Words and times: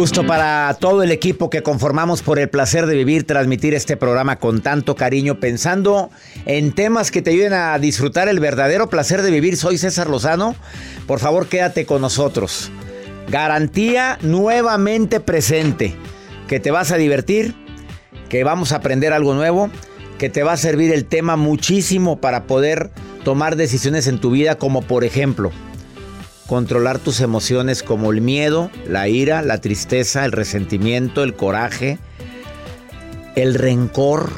Gusto 0.00 0.26
para 0.26 0.74
todo 0.80 1.02
el 1.02 1.12
equipo 1.12 1.50
que 1.50 1.62
conformamos 1.62 2.22
por 2.22 2.38
el 2.38 2.48
placer 2.48 2.86
de 2.86 2.94
vivir, 2.94 3.26
transmitir 3.26 3.74
este 3.74 3.98
programa 3.98 4.36
con 4.36 4.62
tanto 4.62 4.96
cariño, 4.96 5.40
pensando 5.40 6.08
en 6.46 6.72
temas 6.72 7.10
que 7.10 7.20
te 7.20 7.32
ayuden 7.32 7.52
a 7.52 7.78
disfrutar 7.78 8.26
el 8.26 8.40
verdadero 8.40 8.88
placer 8.88 9.20
de 9.20 9.30
vivir. 9.30 9.58
Soy 9.58 9.76
César 9.76 10.08
Lozano. 10.08 10.56
Por 11.06 11.18
favor, 11.18 11.48
quédate 11.48 11.84
con 11.84 12.00
nosotros. 12.00 12.72
Garantía 13.28 14.18
nuevamente 14.22 15.20
presente. 15.20 15.94
Que 16.48 16.60
te 16.60 16.70
vas 16.70 16.92
a 16.92 16.96
divertir, 16.96 17.54
que 18.30 18.42
vamos 18.42 18.72
a 18.72 18.76
aprender 18.76 19.12
algo 19.12 19.34
nuevo, 19.34 19.68
que 20.16 20.30
te 20.30 20.42
va 20.42 20.52
a 20.52 20.56
servir 20.56 20.94
el 20.94 21.04
tema 21.04 21.36
muchísimo 21.36 22.22
para 22.22 22.44
poder 22.44 22.88
tomar 23.22 23.54
decisiones 23.54 24.06
en 24.06 24.18
tu 24.18 24.30
vida, 24.30 24.54
como 24.56 24.80
por 24.80 25.04
ejemplo 25.04 25.52
controlar 26.50 26.98
tus 26.98 27.20
emociones 27.20 27.84
como 27.84 28.10
el 28.10 28.20
miedo, 28.20 28.72
la 28.84 29.06
ira, 29.06 29.40
la 29.40 29.60
tristeza, 29.60 30.24
el 30.24 30.32
resentimiento, 30.32 31.22
el 31.22 31.36
coraje, 31.36 32.00
el 33.36 33.54
rencor. 33.54 34.30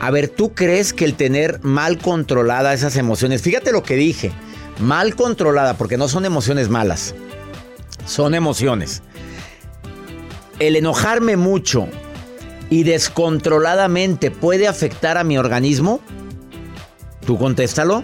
A 0.00 0.10
ver, 0.10 0.26
¿tú 0.26 0.52
crees 0.52 0.92
que 0.92 1.04
el 1.04 1.14
tener 1.14 1.60
mal 1.62 1.98
controlada 1.98 2.74
esas 2.74 2.96
emociones, 2.96 3.40
fíjate 3.40 3.70
lo 3.70 3.84
que 3.84 3.94
dije, 3.94 4.32
mal 4.80 5.14
controlada, 5.14 5.74
porque 5.74 5.96
no 5.96 6.08
son 6.08 6.24
emociones 6.24 6.68
malas, 6.70 7.14
son 8.04 8.34
emociones. 8.34 9.04
El 10.58 10.74
enojarme 10.74 11.36
mucho 11.36 11.86
y 12.68 12.82
descontroladamente 12.82 14.32
puede 14.32 14.66
afectar 14.66 15.18
a 15.18 15.22
mi 15.22 15.38
organismo? 15.38 16.00
Tú 17.24 17.38
contéstalo. 17.38 18.02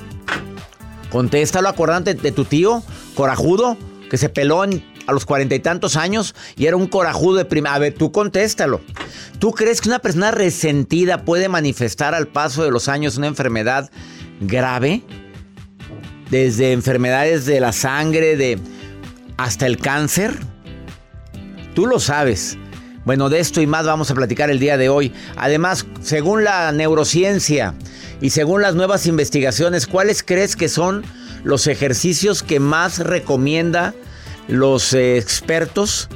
Contéstalo, 1.11 1.69
acordante 1.69 2.15
de 2.15 2.31
tu 2.31 2.45
tío 2.45 2.85
corajudo 3.19 3.77
que 4.09 4.17
se 4.17 4.29
peló 4.29 4.63
a 4.63 5.13
los 5.13 5.27
cuarenta 5.27 5.57
y 5.57 5.59
tantos 5.59 5.97
años 5.97 6.37
y 6.57 6.67
era 6.67 6.77
un 6.77 6.87
corajudo 6.87 7.39
de 7.39 7.45
primera. 7.45 7.75
A 7.75 7.79
ver, 7.81 7.93
tú 7.93 8.13
contéstalo. 8.13 8.81
¿Tú 9.41 9.51
crees 9.51 9.81
que 9.81 9.89
una 9.89 9.99
persona 9.99 10.31
resentida 10.31 11.25
puede 11.25 11.49
manifestar 11.49 12.15
al 12.15 12.29
paso 12.29 12.63
de 12.63 12.71
los 12.71 12.87
años 12.87 13.17
una 13.17 13.27
enfermedad 13.27 13.91
grave? 14.41 15.03
Desde 16.31 16.71
enfermedades 16.71 17.45
de 17.45 17.59
la 17.59 17.73
sangre, 17.73 18.37
de 18.37 18.61
hasta 19.37 19.67
el 19.67 19.79
cáncer. 19.79 20.39
Tú 21.75 21.87
lo 21.87 21.99
sabes. 21.99 22.57
Bueno, 23.05 23.31
de 23.31 23.41
esto 23.41 23.61
y 23.61 23.67
más 23.67 23.85
vamos 23.85 24.13
a 24.13 24.15
platicar 24.15 24.49
el 24.49 24.61
día 24.61 24.77
de 24.77 24.91
hoy. 24.91 25.13
Además, 25.37 25.87
según 26.03 26.45
la 26.45 26.71
neurociencia 26.71 27.75
y 28.21 28.31
según 28.31 28.63
las 28.63 28.77
nuevas 28.77 29.07
investigaciones, 29.07 29.89
¿cuáles 29.89 30.23
crees 30.23 30.55
que 30.55 30.69
son 30.69 31.03
los 31.45 31.67
ejercicios 31.67 32.43
que 32.43 32.61
más 32.61 32.99
recomienda 32.99 33.95
los 34.49 34.95
eh, 34.95 35.19
expertos 35.19 36.09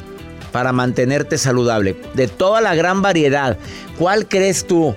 para 0.53 0.73
mantenerte 0.73 1.39
saludable. 1.39 1.97
De 2.15 2.29
toda 2.29 2.61
la 2.61 2.75
gran 2.75 3.03
variedad, 3.03 3.57
¿cuál 3.99 4.29
crees 4.29 4.67
tú 4.67 4.95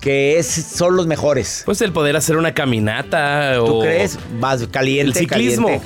que 0.00 0.38
es, 0.38 0.46
son 0.46 0.96
los 0.96 1.06
mejores? 1.06 1.62
Pues 1.64 1.80
el 1.80 1.92
poder 1.92 2.16
hacer 2.16 2.36
una 2.36 2.54
caminata 2.54 3.54
¿Tú 3.56 3.80
crees? 3.80 4.18
Vas 4.40 4.66
caliente. 4.68 5.18
El 5.18 5.28
ciclismo. 5.28 5.80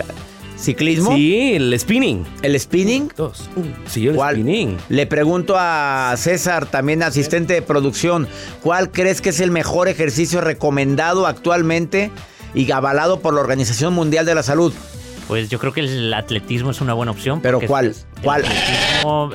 ¿Ciclismo? 0.58 1.14
Sí, 1.14 1.54
el 1.54 1.78
spinning. 1.78 2.26
¿El 2.42 2.58
spinning? 2.60 3.10
Dos. 3.16 3.48
Sí, 3.86 4.08
el 4.08 4.18
spinning. 4.18 4.76
Le 4.90 5.06
pregunto 5.06 5.54
a 5.58 6.14
César, 6.18 6.66
también 6.66 7.02
asistente 7.02 7.54
de 7.54 7.62
producción, 7.62 8.28
¿cuál 8.62 8.90
crees 8.90 9.22
que 9.22 9.30
es 9.30 9.40
el 9.40 9.50
mejor 9.50 9.88
ejercicio 9.88 10.42
recomendado 10.42 11.26
actualmente 11.26 12.10
y 12.54 12.70
avalado 12.70 13.20
por 13.20 13.34
la 13.34 13.40
Organización 13.40 13.94
Mundial 13.94 14.26
de 14.26 14.34
la 14.34 14.42
Salud? 14.42 14.72
Pues 15.28 15.48
yo 15.48 15.58
creo 15.60 15.72
que 15.72 15.80
el 15.80 16.12
atletismo 16.12 16.72
es 16.72 16.80
una 16.80 16.92
buena 16.92 17.12
opción. 17.12 17.40
¿Pero 17.40 17.60
cuál? 17.60 17.94
¿Cuál? 18.22 18.44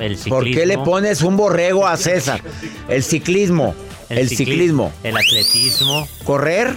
el 0.00 0.16
ciclismo. 0.16 0.38
¿Por 0.38 0.44
qué 0.44 0.66
le 0.66 0.78
pones 0.78 1.22
un 1.22 1.36
borrego 1.36 1.86
a 1.86 1.96
César? 1.96 2.42
El 2.88 3.02
ciclismo. 3.02 3.74
El, 4.08 4.28
ciclismo. 4.28 4.92
El 5.02 5.16
atletismo. 5.16 6.06
¿Correr? 6.24 6.76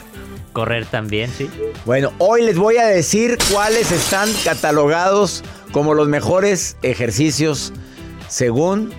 Correr 0.54 0.86
también, 0.86 1.30
sí. 1.38 1.50
Bueno, 1.86 2.14
hoy 2.18 2.44
les 2.44 2.58
voy 2.58 2.78
a 2.78 2.88
decir 2.88 3.38
cuáles 3.52 3.92
están 3.92 4.30
catalogados 4.44 5.44
como 5.72 5.94
los 5.94 6.08
mejores 6.08 6.78
ejercicios 6.82 7.74
según 8.30 8.94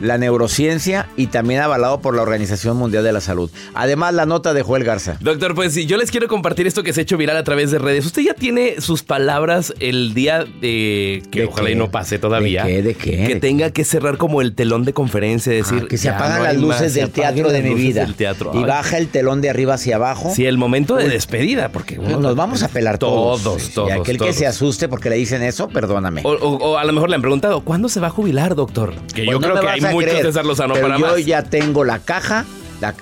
la 0.00 0.18
neurociencia 0.18 1.08
y 1.16 1.28
también 1.28 1.60
avalado 1.60 2.00
por 2.00 2.14
la 2.14 2.22
Organización 2.22 2.76
Mundial 2.76 3.04
de 3.04 3.12
la 3.12 3.20
Salud. 3.20 3.50
Además, 3.74 4.14
la 4.14 4.26
nota 4.26 4.54
de 4.54 4.62
Joel 4.62 4.84
Garza. 4.84 5.16
Doctor, 5.20 5.54
pues 5.54 5.74
yo 5.74 5.96
les 5.96 6.10
quiero 6.10 6.28
compartir 6.28 6.66
esto 6.66 6.82
que 6.82 6.92
se 6.92 7.00
ha 7.00 7.02
hecho 7.02 7.16
viral 7.16 7.36
a 7.36 7.44
través 7.44 7.70
de 7.70 7.78
redes. 7.78 8.06
Usted 8.06 8.22
ya 8.22 8.34
tiene 8.34 8.80
sus 8.80 9.02
palabras 9.02 9.74
el 9.80 10.14
día 10.14 10.44
de 10.44 11.22
que 11.30 11.44
ojalá 11.44 11.70
y 11.70 11.74
no 11.74 11.90
pase 11.90 12.18
todavía. 12.18 12.64
¿De 12.64 12.72
qué? 12.72 12.82
¿De 12.82 12.94
qué? 12.94 13.26
Que 13.26 13.36
tenga 13.36 13.70
que 13.70 13.84
cerrar 13.84 14.16
como 14.16 14.40
el 14.40 14.54
telón 14.54 14.84
de 14.84 14.92
conferencia, 14.92 15.52
ah, 15.52 15.56
decir 15.56 15.88
que 15.88 15.98
se 15.98 16.08
apagan 16.08 16.42
las 16.42 16.56
luces 16.56 16.94
del 16.94 17.10
teatro 17.10 17.50
de 17.50 17.62
mi 17.62 17.74
vida 17.74 18.06
teatro. 18.16 18.52
y 18.54 18.64
baja 18.64 18.98
el 18.98 19.08
telón 19.08 19.40
de 19.40 19.50
arriba 19.50 19.74
hacia 19.74 19.96
abajo. 19.96 20.32
Sí, 20.34 20.46
el 20.46 20.58
momento 20.58 20.96
de 20.96 21.08
despedida, 21.08 21.70
porque 21.70 21.96
nos 21.98 22.34
vamos 22.36 22.62
a 22.62 22.68
pelar 22.68 22.98
todos. 22.98 23.42
Todos, 23.42 23.70
todos. 23.70 23.88
Y 23.90 23.92
aquel 23.92 24.18
que 24.18 24.32
se 24.32 24.46
asuste 24.46 24.88
porque 24.88 25.10
le 25.10 25.16
dicen 25.16 25.42
eso, 25.42 25.68
perdóname. 25.68 26.22
O, 26.24 26.76
a 26.78 26.84
lo 26.84 26.92
mejor 26.92 27.10
le 27.10 27.16
han 27.16 27.22
preguntado, 27.22 27.60
¿cuándo 27.60 27.88
se 27.88 28.00
va 28.00 28.08
a 28.08 28.10
jubilar, 28.10 28.54
doctor? 28.54 28.94
Que 29.14 29.24
yo 29.26 29.38
pues 29.38 29.50
creo 29.50 29.60
que 29.60 29.68
hay 29.68 29.80
muchos 29.92 30.34
de 30.34 30.42
los 30.42 30.58
pero 30.58 30.98
yo 30.98 31.18
ya 31.18 31.42
tengo 31.42 31.84
la 31.84 31.98
caja. 31.98 32.44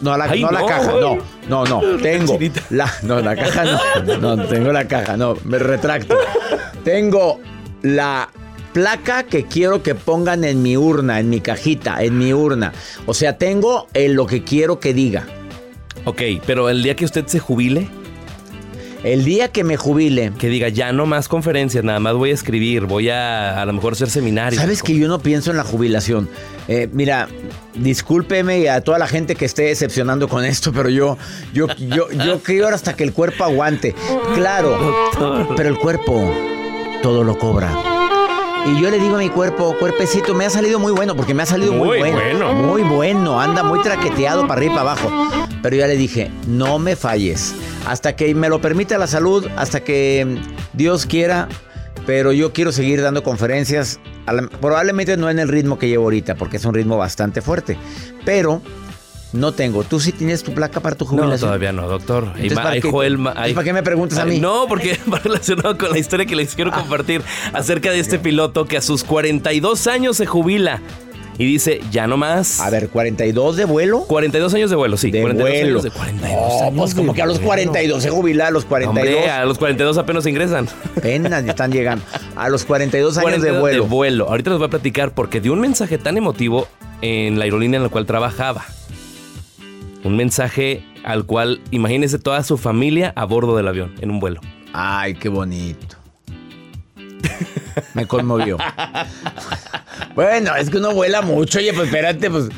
no, 0.01 0.17
la, 0.17 0.29
no, 0.29 0.51
la 0.51 0.67
caja, 0.67 0.93
no, 0.93 1.19
no, 1.49 1.65
no, 1.65 1.81
tengo 1.99 2.39
la, 2.71 2.93
no, 3.03 3.21
la 3.21 3.35
caja 3.35 3.65
no, 3.65 4.19
no, 4.19 4.47
tengo 4.47 4.73
la 4.73 4.87
caja, 4.87 5.17
no, 5.17 5.37
me 5.45 5.59
retracto. 5.59 6.17
Tengo 6.85 7.41
la 7.83 8.29
placa 8.73 9.23
que 9.23 9.45
quiero 9.45 9.83
que 9.83 9.95
pongan 9.95 10.45
en 10.45 10.63
mi 10.63 10.77
urna, 10.77 11.21
en 11.21 11.31
mi 11.31 11.41
cajita, 11.41 12.03
en 12.03 12.19
mi 12.19 12.33
urna. 12.33 12.73
O 13.07 13.15
sea, 13.15 13.39
tengo 13.39 13.89
lo 13.95 14.27
que 14.27 14.45
quiero 14.45 14.81
que 14.81 14.93
diga. 14.93 15.27
Ok, 16.05 16.21
pero 16.47 16.69
el 16.69 16.83
día 16.83 16.95
que 16.97 17.05
usted 17.05 17.27
se 17.27 17.39
jubile. 17.39 17.89
El 19.05 19.23
día 19.23 19.49
que 19.49 19.65
me 19.65 19.77
jubile. 19.77 20.33
Que 20.39 20.49
diga, 20.49 20.71
ya 20.71 20.91
no 20.93 21.05
más 21.05 21.29
conferencias, 21.29 21.85
nada 21.85 22.01
más 22.01 22.15
voy 22.15 22.31
a 22.31 22.35
escribir, 22.35 22.87
voy 22.87 23.11
a 23.11 23.61
a 23.61 23.67
lo 23.67 23.75
mejor 23.75 23.93
hacer 23.93 24.09
seminarios. 24.09 24.61
Sabes 24.61 24.83
que 24.83 24.97
yo 24.97 25.09
no 25.09 25.19
pienso 25.19 25.51
en 25.51 25.59
la 25.59 25.63
jubilación. 25.63 26.29
Eh, 26.69 26.89
mira, 26.91 27.29
discúlpeme 27.75 28.71
a 28.71 28.81
toda 28.81 28.99
la 28.99 29.07
gente 29.07 29.35
que 29.35 29.45
esté 29.45 29.65
decepcionando 29.65 30.27
con 30.27 30.43
esto, 30.43 30.73
pero 30.73 30.89
yo, 30.89 31.19
yo, 31.53 31.67
yo, 31.77 32.11
yo 32.13 32.39
creo 32.43 32.69
hasta 32.69 32.97
que 32.97 33.05
el 33.05 33.13
cuerpo 33.13 33.45
aguante. 33.45 33.95
Claro, 34.35 34.79
pero 35.55 35.69
el 35.69 35.77
cuerpo 35.77 36.33
todo 37.03 37.25
lo 37.25 37.39
cobra. 37.39 37.77
Y 38.67 38.81
yo 38.81 38.91
le 38.91 38.99
digo 38.99 39.17
a 39.17 39.19
mi 39.19 39.29
cuerpo, 39.29 39.77
cuerpecito, 39.79 40.33
me 40.33 40.47
ha 40.47 40.51
salido 40.51 40.79
muy 40.79 40.93
bueno, 40.93 41.15
porque 41.15 41.35
me 41.35 41.43
ha 41.43 41.47
salido 41.47 41.75
muy, 41.75 41.99
bueno, 41.99 42.17
bueno, 42.17 42.55
Muy 42.55 42.83
bueno, 42.83 43.39
anda 43.39 43.63
muy 43.63 43.83
traqueteado 43.83 44.47
para 44.47 44.55
arriba 44.55 44.73
y 44.73 44.77
para 44.77 44.93
abajo. 44.93 45.47
Pero 45.63 45.77
ya 45.77 45.87
le 45.87 45.99
dije, 45.99 46.31
no 46.47 46.79
me 46.79 46.97
falles 46.97 47.55
hasta 47.87 48.17
que 48.17 48.35
me 48.35 48.49
lo 48.49 48.61
permita 48.61 48.99
la 48.99 49.07
salud, 49.07 49.47
hasta 49.57 49.81
que 49.85 50.39
Dios 50.73 51.07
quiera, 51.07 51.49
pero 52.07 52.33
yo 52.33 52.53
quiero 52.53 52.73
seguir 52.73 53.01
dando 53.03 53.23
conferencias, 53.23 54.01
probablemente 54.61 55.17
no 55.17 55.31
en 55.31 55.39
el 55.39 55.49
ritmo 55.49 55.79
que 55.79 55.89
llevo 55.89 56.05
ahorita, 56.05 56.35
porque 56.35 56.57
es 56.59 56.65
un 56.65 56.75
ritmo 56.75 56.97
bastante 56.97 57.41
fuerte, 57.43 57.77
pero 58.25 58.61
No 59.33 59.51
tengo. 59.51 59.83
¿Tú 59.83 59.99
sí 59.99 60.13
tienes 60.13 60.45
tu 60.45 60.55
placa 60.55 60.79
para 60.79 60.95
tu 60.95 61.05
No, 61.07 61.11
jubilación? 61.11 61.41
todavía 61.49 61.73
no, 61.73 61.89
doctor. 61.89 62.23
Entonces, 62.37 62.53
ma- 62.55 62.63
¿para 62.63 62.75
hay 62.77 62.81
qué- 62.81 62.89
Joel 62.93 63.19
ma- 63.19 63.31
entonces, 63.31 63.49
hay- 63.49 63.55
¿para 63.55 63.65
qué 63.65 63.73
me 63.73 63.83
preguntas 63.83 64.19
a 64.21 64.25
mí? 64.27 64.39
No, 64.39 64.67
porque 64.69 64.97
va 65.13 65.19
relacionado 65.19 65.77
con 65.77 65.91
la 65.91 65.99
historia 65.99 66.25
que 66.25 66.37
les 66.37 66.55
quiero 66.55 66.71
Ah. 66.73 66.79
compartir 66.79 67.21
acerca 67.53 67.91
de 67.91 67.99
este 67.99 68.21
piloto 68.21 68.67
que 68.67 68.77
a 68.77 68.81
sus 68.81 69.03
42 69.03 69.89
años 69.89 70.19
se 70.19 70.27
jubila 70.27 70.81
y 71.37 71.45
dice, 71.47 71.81
ya 71.91 72.07
no 72.07 72.17
más. 72.17 72.61
A 72.61 72.71
ver, 72.71 72.91
¿42 72.91 73.55
de 73.55 73.65
vuelo? 73.65 74.05
42 74.07 74.55
años 74.55 74.71
de 74.71 74.77
vuelo, 74.77 74.97
sí. 74.97 75.11
De 75.11 75.21
42 75.21 75.51
vuelo. 75.51 75.69
años 75.69 75.83
de 75.83 75.91
42 75.91 76.31
No, 76.33 76.61
años 76.63 76.75
pues 76.77 76.95
como 76.95 77.13
de 77.13 77.17
que 77.17 77.23
a 77.23 77.27
los 77.27 77.37
vuelo. 77.39 77.49
42 77.49 78.03
se 78.03 78.11
jubila, 78.11 78.47
a 78.47 78.51
los 78.51 78.65
42 78.65 79.15
Hombre, 79.17 79.31
a 79.31 79.45
los 79.45 79.59
42 79.59 79.99
apenas 79.99 80.27
ingresan. 80.27 80.69
apenas 80.97 81.45
están 81.45 81.73
llegando. 81.73 82.05
A 82.37 82.49
los 82.49 82.65
42 82.65 83.19
años 83.19 83.43
de 83.43 83.51
42 83.51 83.61
vuelo. 83.61 83.83
De 83.85 83.89
vuelo. 83.89 84.29
Ahorita 84.29 84.51
les 84.51 84.59
voy 84.59 84.67
a 84.67 84.71
platicar 84.71 85.13
porque 85.15 85.41
dio 85.41 85.53
un 85.53 85.61
mensaje 85.61 85.99
tan 85.99 86.17
emotivo 86.17 86.69
en 87.03 87.39
la 87.39 87.45
aerolínea 87.45 87.79
en 87.79 87.83
la 87.85 87.89
cual 87.89 88.07
trabajaba. 88.07 88.65
Un 90.05 90.17
mensaje 90.17 90.85
al 91.03 91.25
cual, 91.27 91.61
imagínense 91.71 92.19
toda 92.19 92.43
su 92.45 92.59
familia 92.59 93.13
a 93.17 93.25
bordo 93.25 93.57
del 93.57 93.67
avión, 93.69 93.95
en 94.01 94.11
un 94.11 94.21
vuelo. 94.21 94.41
Ay, 94.73 95.15
qué 95.15 95.29
bonito. 95.29 95.97
Me 97.95 98.07
conmovió. 98.07 98.59
bueno, 100.15 100.55
es 100.57 100.71
que 100.71 100.77
uno 100.79 100.93
vuela 100.93 101.23
mucho, 101.23 101.59
oye, 101.59 101.73
pues 101.73 101.87
espérate, 101.87 102.31
pues. 102.31 102.49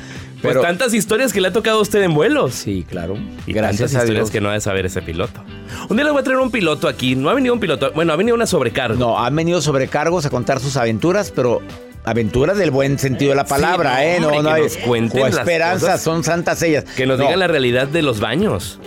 Pues 0.43 0.53
Pero, 0.53 0.61
tantas 0.61 0.93
historias 0.93 1.33
que 1.33 1.41
le 1.41 1.49
ha 1.49 1.53
tocado 1.53 1.79
a 1.79 1.81
usted 1.81 2.03
en 2.03 2.13
vuelos. 2.13 2.53
sí, 2.55 2.85
claro. 2.89 3.17
Y 3.47 3.55
Gracias 3.55 3.91
tantas 3.91 3.95
a 3.95 3.99
historias 4.05 4.25
Dios. 4.27 4.31
que 4.31 4.41
no 4.43 4.51
ha 4.51 4.53
de 4.53 4.61
saber 4.61 4.85
ese 4.85 5.01
piloto. 5.01 5.43
Un 5.89 5.97
día 5.97 6.05
le 6.05 6.11
voy 6.13 6.21
a 6.21 6.23
traer 6.23 6.39
un 6.41 6.51
piloto 6.51 6.89
aquí. 6.89 7.17
No 7.17 7.31
ha 7.31 7.35
venido 7.35 7.55
un 7.55 7.59
piloto. 7.59 7.91
Bueno, 7.95 8.13
ha 8.13 8.17
venido 8.17 8.35
una 8.37 8.47
sobrecarga. 8.47 8.97
No, 8.99 9.19
han 9.19 9.35
venido 9.35 9.63
sobrecargos 9.63 10.27
a 10.27 10.31
contar 10.31 10.61
sus 10.61 10.77
aventuras, 10.77 11.33
pero 11.35 11.63
aventuras 12.07 12.57
del 12.57 12.71
buen 12.71 12.99
sentido 12.99 13.31
de 13.31 13.37
la 13.37 13.45
palabra, 13.45 14.05
¿eh? 14.07 14.19
No, 14.21 14.31
no 14.31 14.49
que 14.49 14.55
hay. 14.55 14.63
nos 14.63 14.77
cuenten 14.79 15.23
o 15.23 15.27
las 15.27 15.39
esperanzas, 15.39 16.01
son 16.01 16.25
santas 16.25 16.63
ellas. 16.63 16.85
Que 16.97 17.05
nos 17.05 17.19
No, 17.19 17.25
digan 17.25 17.41
la 17.41 17.49
realidad 17.49 17.89
de 17.89 18.01
los 18.01 18.21
baños. 18.21 18.79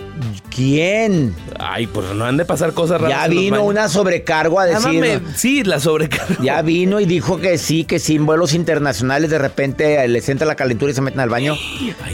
¿Quién? 0.54 1.34
Ay, 1.58 1.86
pues 1.86 2.06
no 2.14 2.24
han 2.24 2.36
de 2.36 2.44
pasar 2.44 2.72
cosas 2.72 3.00
raras. 3.00 3.22
Ya 3.22 3.28
vino 3.28 3.62
una 3.62 3.88
sobrecargo 3.88 4.58
a 4.58 4.66
decir. 4.66 5.22
Sí, 5.36 5.62
la 5.62 5.78
sobrecarga. 5.80 6.36
Ya 6.42 6.60
vino 6.62 6.98
y 6.98 7.04
dijo 7.06 7.38
que 7.38 7.56
sí, 7.58 7.84
que 7.84 7.98
sí, 7.98 8.16
en 8.16 8.26
vuelos 8.26 8.54
internacionales 8.54 9.30
de 9.30 9.38
repente 9.38 10.06
les 10.08 10.28
entra 10.28 10.46
la 10.46 10.56
calentura 10.56 10.90
y 10.90 10.94
se 10.94 11.00
meten 11.02 11.20
al 11.20 11.28
baño. 11.28 11.54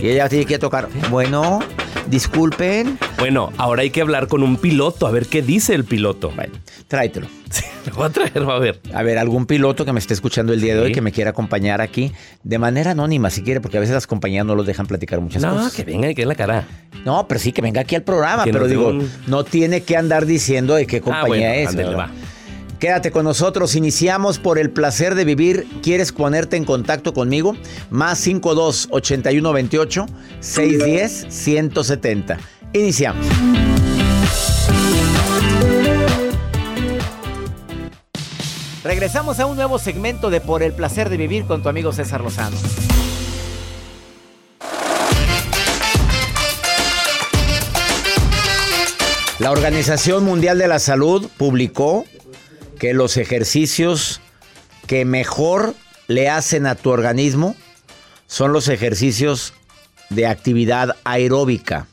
Y 0.02 0.08
ella 0.08 0.28
tiene 0.28 0.44
que 0.44 0.58
tocar. 0.58 0.88
Bueno, 1.10 1.60
disculpen. 2.08 2.98
Bueno, 3.18 3.52
ahora 3.58 3.82
hay 3.82 3.90
que 3.90 4.00
hablar 4.00 4.28
con 4.28 4.42
un 4.42 4.56
piloto, 4.56 5.06
a 5.06 5.10
ver 5.10 5.26
qué 5.26 5.42
dice 5.42 5.74
el 5.74 5.84
piloto. 5.84 6.30
Bueno, 6.34 6.54
tráetelo. 6.88 7.26
Sí, 7.48 7.62
lo 7.86 7.94
voy 7.94 8.06
a 8.06 8.08
traer, 8.10 8.46
va 8.48 8.56
a 8.56 8.58
ver. 8.58 8.80
A 8.92 9.04
ver, 9.04 9.18
algún 9.18 9.46
piloto 9.46 9.84
que 9.84 9.92
me 9.92 10.00
esté 10.00 10.14
escuchando 10.14 10.52
el 10.52 10.60
día 10.60 10.74
de 10.74 10.80
Sí. 10.80 10.86
hoy 10.86 10.92
que 10.92 11.00
me 11.00 11.12
quiera 11.12 11.30
acompañar 11.30 11.80
aquí 11.80 12.10
de 12.42 12.58
manera 12.58 12.90
anónima, 12.90 13.30
si 13.30 13.42
quiere, 13.42 13.60
porque 13.60 13.76
a 13.76 13.80
veces 13.80 13.94
las 13.94 14.08
compañías 14.08 14.44
no 14.44 14.56
los 14.56 14.66
dejan 14.66 14.86
platicar 14.86 15.20
muchas 15.20 15.42
No, 15.42 15.52
cosas. 15.54 15.72
que 15.72 15.84
venga 15.84 16.10
y 16.10 16.14
que 16.16 16.22
en 16.22 16.28
la 16.28 16.34
cara. 16.34 16.66
No, 17.04 17.28
pero 17.28 17.38
sí 17.38 17.52
que 17.52 17.62
venga 17.62 17.82
aquí 17.82 17.94
al 17.94 18.02
programa, 18.02 18.42
Que 18.42 18.52
pero 18.52 18.66
digo, 18.66 18.88
un- 18.88 19.08
no 19.28 19.44
tiene 19.44 19.82
que 19.84 19.96
andar 19.96 20.26
diciendo 20.26 20.74
de 20.74 20.88
qué 20.88 21.00
compañía 21.00 21.50
ah, 21.50 21.54
bueno, 21.54 21.70
es. 21.70 21.76
¿verdad? 21.76 21.96
va. 21.98 22.10
Quédate 22.78 23.10
con 23.10 23.24
nosotros, 23.24 23.74
iniciamos 23.74 24.38
por 24.38 24.58
el 24.58 24.70
placer 24.70 25.14
de 25.14 25.24
vivir. 25.24 25.66
¿Quieres 25.82 26.12
ponerte 26.12 26.56
en 26.56 26.64
contacto 26.64 27.14
conmigo? 27.14 27.56
Más 27.90 28.18
52 28.18 28.88
81 28.90 29.52
28 29.52 30.06
610 30.40 31.26
170. 31.28 32.38
Iniciamos. 32.74 33.26
Regresamos 38.84 39.40
a 39.40 39.46
un 39.46 39.56
nuevo 39.56 39.78
segmento 39.78 40.30
de 40.30 40.40
Por 40.40 40.62
el 40.62 40.72
placer 40.72 41.08
de 41.08 41.16
vivir 41.16 41.46
con 41.46 41.62
tu 41.62 41.68
amigo 41.68 41.92
César 41.92 42.20
Lozano. 42.20 42.56
La 49.38 49.50
Organización 49.50 50.24
Mundial 50.24 50.58
de 50.58 50.68
la 50.68 50.78
Salud 50.78 51.28
publicó 51.36 52.04
que 52.78 52.94
los 52.94 53.16
ejercicios 53.16 54.20
que 54.86 55.04
mejor 55.04 55.74
le 56.06 56.28
hacen 56.28 56.66
a 56.66 56.74
tu 56.74 56.90
organismo 56.90 57.56
son 58.26 58.52
los 58.52 58.68
ejercicios 58.68 59.52
de 60.10 60.26
actividad 60.26 60.96
aeróbica. 61.04 61.86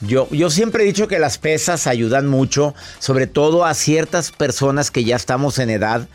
Yo, 0.00 0.28
yo 0.30 0.50
siempre 0.50 0.82
he 0.84 0.86
dicho 0.86 1.08
que 1.08 1.18
las 1.18 1.38
pesas 1.38 1.86
ayudan 1.86 2.26
mucho, 2.26 2.74
sobre 2.98 3.26
todo 3.26 3.64
a 3.64 3.74
ciertas 3.74 4.30
personas 4.30 4.90
que 4.90 5.04
ya 5.04 5.16
estamos 5.16 5.58
en 5.58 5.70
edad. 5.70 6.08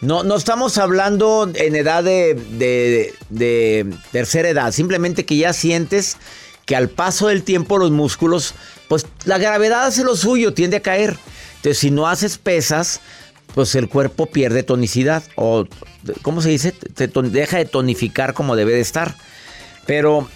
No, 0.00 0.22
no 0.22 0.36
estamos 0.36 0.78
hablando 0.78 1.50
en 1.54 1.74
edad 1.74 2.02
de, 2.04 2.34
de- 2.34 3.14
de 3.30 3.86
tercera 4.12 4.48
edad, 4.48 4.72
simplemente 4.72 5.24
que 5.24 5.36
ya 5.36 5.52
sientes 5.52 6.16
que 6.64 6.76
al 6.76 6.88
paso 6.88 7.28
del 7.28 7.42
tiempo 7.44 7.78
los 7.78 7.90
músculos, 7.92 8.54
pues 8.88 9.06
la 9.24 9.38
gravedad 9.38 9.86
hace 9.86 10.02
lo 10.02 10.16
suyo, 10.16 10.52
tiende 10.52 10.78
a 10.78 10.82
caer. 10.82 11.16
Entonces, 11.56 11.78
si 11.78 11.90
no 11.90 12.08
haces 12.08 12.38
pesas, 12.38 13.00
pues 13.56 13.74
el 13.74 13.88
cuerpo 13.88 14.26
pierde 14.26 14.62
tonicidad 14.62 15.22
o, 15.34 15.64
¿cómo 16.20 16.42
se 16.42 16.50
dice? 16.50 16.72
Te 16.72 17.08
deja 17.08 17.56
de 17.56 17.64
tonificar 17.64 18.34
como 18.34 18.54
debe 18.54 18.74
de 18.74 18.80
estar. 18.82 19.14
Pero 19.86 20.28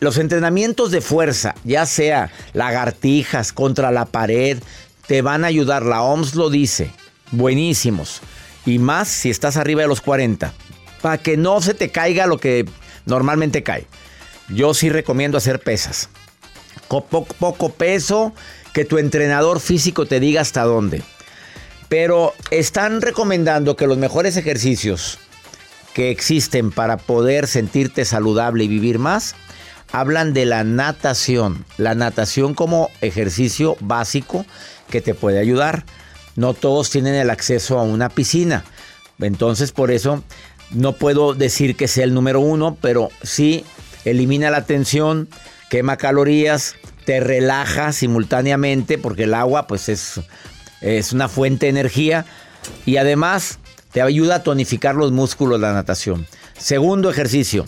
los 0.00 0.18
entrenamientos 0.18 0.90
de 0.90 1.00
fuerza, 1.00 1.54
ya 1.62 1.86
sea 1.86 2.32
lagartijas 2.52 3.52
contra 3.52 3.92
la 3.92 4.06
pared, 4.06 4.58
te 5.06 5.22
van 5.22 5.44
a 5.44 5.46
ayudar. 5.46 5.84
La 5.84 6.02
OMS 6.02 6.34
lo 6.34 6.50
dice. 6.50 6.90
Buenísimos. 7.30 8.20
Y 8.66 8.80
más 8.80 9.06
si 9.06 9.30
estás 9.30 9.56
arriba 9.56 9.82
de 9.82 9.88
los 9.88 10.00
40. 10.00 10.52
Para 11.00 11.18
que 11.18 11.36
no 11.36 11.62
se 11.62 11.74
te 11.74 11.90
caiga 11.92 12.26
lo 12.26 12.38
que 12.38 12.66
normalmente 13.06 13.62
cae. 13.62 13.86
Yo 14.48 14.74
sí 14.74 14.90
recomiendo 14.90 15.38
hacer 15.38 15.60
pesas. 15.60 16.08
Co- 16.88 17.04
po- 17.04 17.24
poco 17.24 17.68
peso, 17.68 18.34
que 18.72 18.84
tu 18.84 18.98
entrenador 18.98 19.60
físico 19.60 20.06
te 20.06 20.18
diga 20.18 20.40
hasta 20.40 20.64
dónde. 20.64 21.04
Pero 21.94 22.34
están 22.50 23.02
recomendando 23.02 23.76
que 23.76 23.86
los 23.86 23.96
mejores 23.96 24.36
ejercicios 24.36 25.20
que 25.94 26.10
existen 26.10 26.72
para 26.72 26.96
poder 26.96 27.46
sentirte 27.46 28.04
saludable 28.04 28.64
y 28.64 28.66
vivir 28.68 28.98
más, 28.98 29.36
hablan 29.92 30.34
de 30.34 30.44
la 30.44 30.64
natación. 30.64 31.64
La 31.78 31.94
natación 31.94 32.54
como 32.54 32.90
ejercicio 33.00 33.76
básico 33.78 34.44
que 34.90 35.02
te 35.02 35.14
puede 35.14 35.38
ayudar. 35.38 35.84
No 36.34 36.52
todos 36.52 36.90
tienen 36.90 37.14
el 37.14 37.30
acceso 37.30 37.78
a 37.78 37.84
una 37.84 38.08
piscina. 38.08 38.64
Entonces 39.20 39.70
por 39.70 39.92
eso 39.92 40.24
no 40.72 40.94
puedo 40.94 41.32
decir 41.32 41.76
que 41.76 41.86
sea 41.86 42.02
el 42.02 42.12
número 42.12 42.40
uno, 42.40 42.76
pero 42.80 43.10
sí 43.22 43.64
elimina 44.04 44.50
la 44.50 44.64
tensión, 44.64 45.28
quema 45.70 45.96
calorías, 45.96 46.74
te 47.04 47.20
relaja 47.20 47.92
simultáneamente 47.92 48.98
porque 48.98 49.24
el 49.24 49.34
agua 49.34 49.68
pues 49.68 49.88
es, 49.88 50.20
es 50.84 51.12
una 51.12 51.28
fuente 51.28 51.66
de 51.66 51.70
energía 51.70 52.26
y 52.84 52.98
además 52.98 53.58
te 53.92 54.02
ayuda 54.02 54.36
a 54.36 54.42
tonificar 54.42 54.94
los 54.94 55.12
músculos 55.12 55.60
la 55.60 55.72
natación. 55.72 56.26
Segundo 56.58 57.10
ejercicio, 57.10 57.64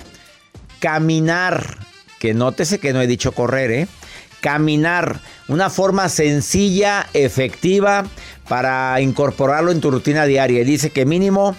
caminar. 0.81 1.79
Que 2.19 2.35
nótese 2.35 2.79
que 2.79 2.93
no 2.93 3.03
he 3.03 3.07
dicho 3.07 3.33
correr, 3.33 3.71
¿eh? 3.71 3.89
Caminar. 4.41 5.21
Una 5.49 5.71
forma 5.71 6.09
sencilla, 6.09 7.07
efectiva 7.13 8.05
para 8.49 9.01
incorporarlo 9.01 9.71
en 9.71 9.81
tu 9.81 9.91
rutina 9.91 10.25
diaria. 10.25 10.65
Dice 10.65 10.91
que 10.91 11.05
mínimo 11.05 11.55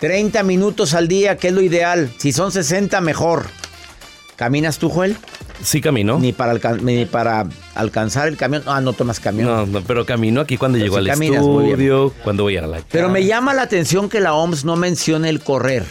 30 0.00 0.42
minutos 0.42 0.94
al 0.94 1.08
día, 1.08 1.36
que 1.36 1.48
es 1.48 1.54
lo 1.54 1.62
ideal. 1.62 2.12
Si 2.18 2.32
son 2.32 2.52
60, 2.52 3.00
mejor. 3.00 3.46
¿Caminas 4.36 4.78
tú, 4.78 4.88
Joel? 4.90 5.16
Sí 5.62 5.80
caminó. 5.80 6.18
Ni 6.18 6.32
para, 6.32 6.54
ni 6.80 7.04
para 7.04 7.46
alcanzar 7.74 8.28
el 8.28 8.36
camión. 8.36 8.62
Ah, 8.66 8.80
no 8.80 8.92
tomas 8.92 9.20
camión. 9.20 9.48
No, 9.48 9.66
no, 9.66 9.82
pero 9.82 10.06
caminó 10.06 10.40
aquí 10.40 10.56
cuando 10.56 10.76
Pero 10.76 10.84
llegó 10.84 10.96
al 10.98 11.06
caminas 11.06 11.42
estudio, 11.42 12.12
cuando 12.24 12.44
voy 12.44 12.56
a 12.56 12.62
la 12.62 12.82
Pero 12.90 13.08
me 13.08 13.24
llama 13.24 13.54
la 13.54 13.62
atención 13.62 14.08
que 14.08 14.20
la 14.20 14.34
OMS 14.34 14.64
no 14.64 14.76
mencione 14.76 15.28
el 15.28 15.40
correr. 15.40 15.84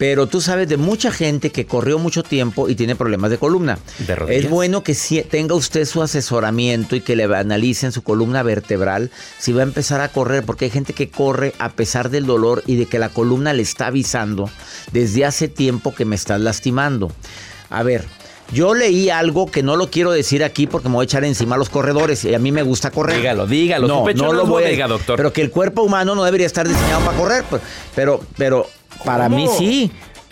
Pero 0.00 0.26
tú 0.26 0.40
sabes 0.40 0.66
de 0.66 0.78
mucha 0.78 1.12
gente 1.12 1.52
que 1.52 1.66
corrió 1.66 1.98
mucho 1.98 2.22
tiempo 2.22 2.70
y 2.70 2.74
tiene 2.74 2.96
problemas 2.96 3.30
de 3.30 3.36
columna. 3.36 3.78
De 3.98 4.16
rodillas. 4.16 4.44
es 4.44 4.50
bueno 4.50 4.82
que 4.82 4.94
tenga 5.28 5.54
usted 5.54 5.84
su 5.84 6.00
asesoramiento 6.00 6.96
y 6.96 7.02
que 7.02 7.16
le 7.16 7.24
analicen 7.24 7.92
su 7.92 8.02
columna 8.02 8.42
vertebral 8.42 9.10
si 9.38 9.52
va 9.52 9.60
a 9.60 9.64
empezar 9.64 10.00
a 10.00 10.08
correr, 10.08 10.42
porque 10.42 10.64
hay 10.64 10.70
gente 10.70 10.94
que 10.94 11.10
corre 11.10 11.52
a 11.58 11.72
pesar 11.72 12.08
del 12.08 12.24
dolor 12.24 12.62
y 12.66 12.76
de 12.76 12.86
que 12.86 12.98
la 12.98 13.10
columna 13.10 13.52
le 13.52 13.60
está 13.60 13.88
avisando 13.88 14.48
desde 14.90 15.26
hace 15.26 15.48
tiempo 15.48 15.94
que 15.94 16.06
me 16.06 16.16
estás 16.16 16.40
lastimando. 16.40 17.12
A 17.68 17.82
ver, 17.82 18.06
yo 18.52 18.74
leí 18.74 19.10
algo 19.10 19.50
que 19.50 19.62
no 19.62 19.76
lo 19.76 19.90
quiero 19.90 20.10
decir 20.12 20.42
aquí 20.44 20.66
porque 20.66 20.88
me 20.88 20.94
voy 20.96 21.02
a 21.02 21.04
echar 21.04 21.24
encima 21.24 21.54
a 21.54 21.58
los 21.58 21.68
corredores 21.70 22.24
y 22.24 22.34
a 22.34 22.38
mí 22.38 22.52
me 22.52 22.62
gusta 22.62 22.90
correr. 22.90 23.16
Dígalo, 23.16 23.46
dígalo, 23.46 23.86
No, 23.86 24.04
no 24.12 24.32
lo 24.32 24.46
voy 24.46 24.62
a 24.64 24.66
bodega, 24.66 24.88
doctor. 24.88 25.16
Pero 25.16 25.32
que 25.32 25.42
el 25.42 25.50
cuerpo 25.50 25.82
humano 25.82 26.14
no 26.14 26.24
debería 26.24 26.46
estar 26.46 26.66
diseñado 26.68 27.00
para 27.04 27.16
correr. 27.16 27.44
pues, 27.48 27.62
Pero, 27.94 28.20
pero 28.36 28.66
para 29.04 29.24
¿Cómo? 29.24 29.36
mí 29.36 29.48
sí. 29.58 29.90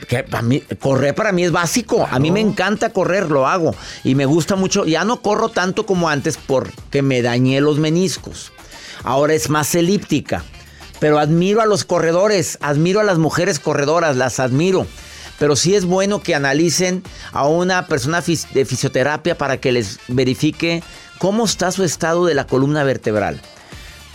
Que 0.09 0.23
para 0.23 0.43
mí, 0.43 0.61
correr 0.81 1.15
para 1.15 1.33
mí 1.33 1.45
es 1.45 1.51
básico. 1.51 2.07
A 2.09 2.19
mí 2.21 2.31
me 2.31 2.41
encanta 2.41 2.91
correr, 2.91 3.31
lo 3.31 3.49
hago. 3.49 3.75
Y 4.05 4.15
me 4.15 4.27
gusta 4.27 4.55
mucho. 4.55 4.85
Ya 4.85 5.05
no 5.05 5.23
corro 5.23 5.49
tanto 5.49 5.87
como 5.87 6.09
antes 6.09 6.39
porque 6.39 7.03
me 7.03 7.21
dañé 7.21 7.61
los 7.61 7.79
meniscos. 7.79 8.53
Ahora 9.03 9.35
es 9.35 9.51
más 9.51 9.75
elíptica. 9.75 10.45
Pero 11.01 11.19
admiro 11.19 11.61
a 11.61 11.67
los 11.67 11.85
corredores, 11.85 12.59
admiro 12.61 13.01
a 13.01 13.05
las 13.05 13.19
mujeres 13.19 13.59
corredoras, 13.61 14.17
las 14.17 14.39
admiro. 14.41 14.87
Pero 15.39 15.57
sí 15.57 15.75
es 15.75 15.85
bueno 15.85 16.23
que 16.23 16.35
analicen 16.35 17.03
a 17.33 17.47
una 17.47 17.87
persona 17.87 18.21
de 18.21 18.65
fisioterapia 18.65 19.39
para 19.39 19.59
que 19.59 19.73
les 19.73 19.99
verifique 20.09 20.83
cómo 21.19 21.45
está 21.45 21.73
su 21.73 21.85
estado 21.85 22.27
de 22.27 22.35
la 22.35 22.47
columna 22.47 22.85
vertebral. 22.85 23.41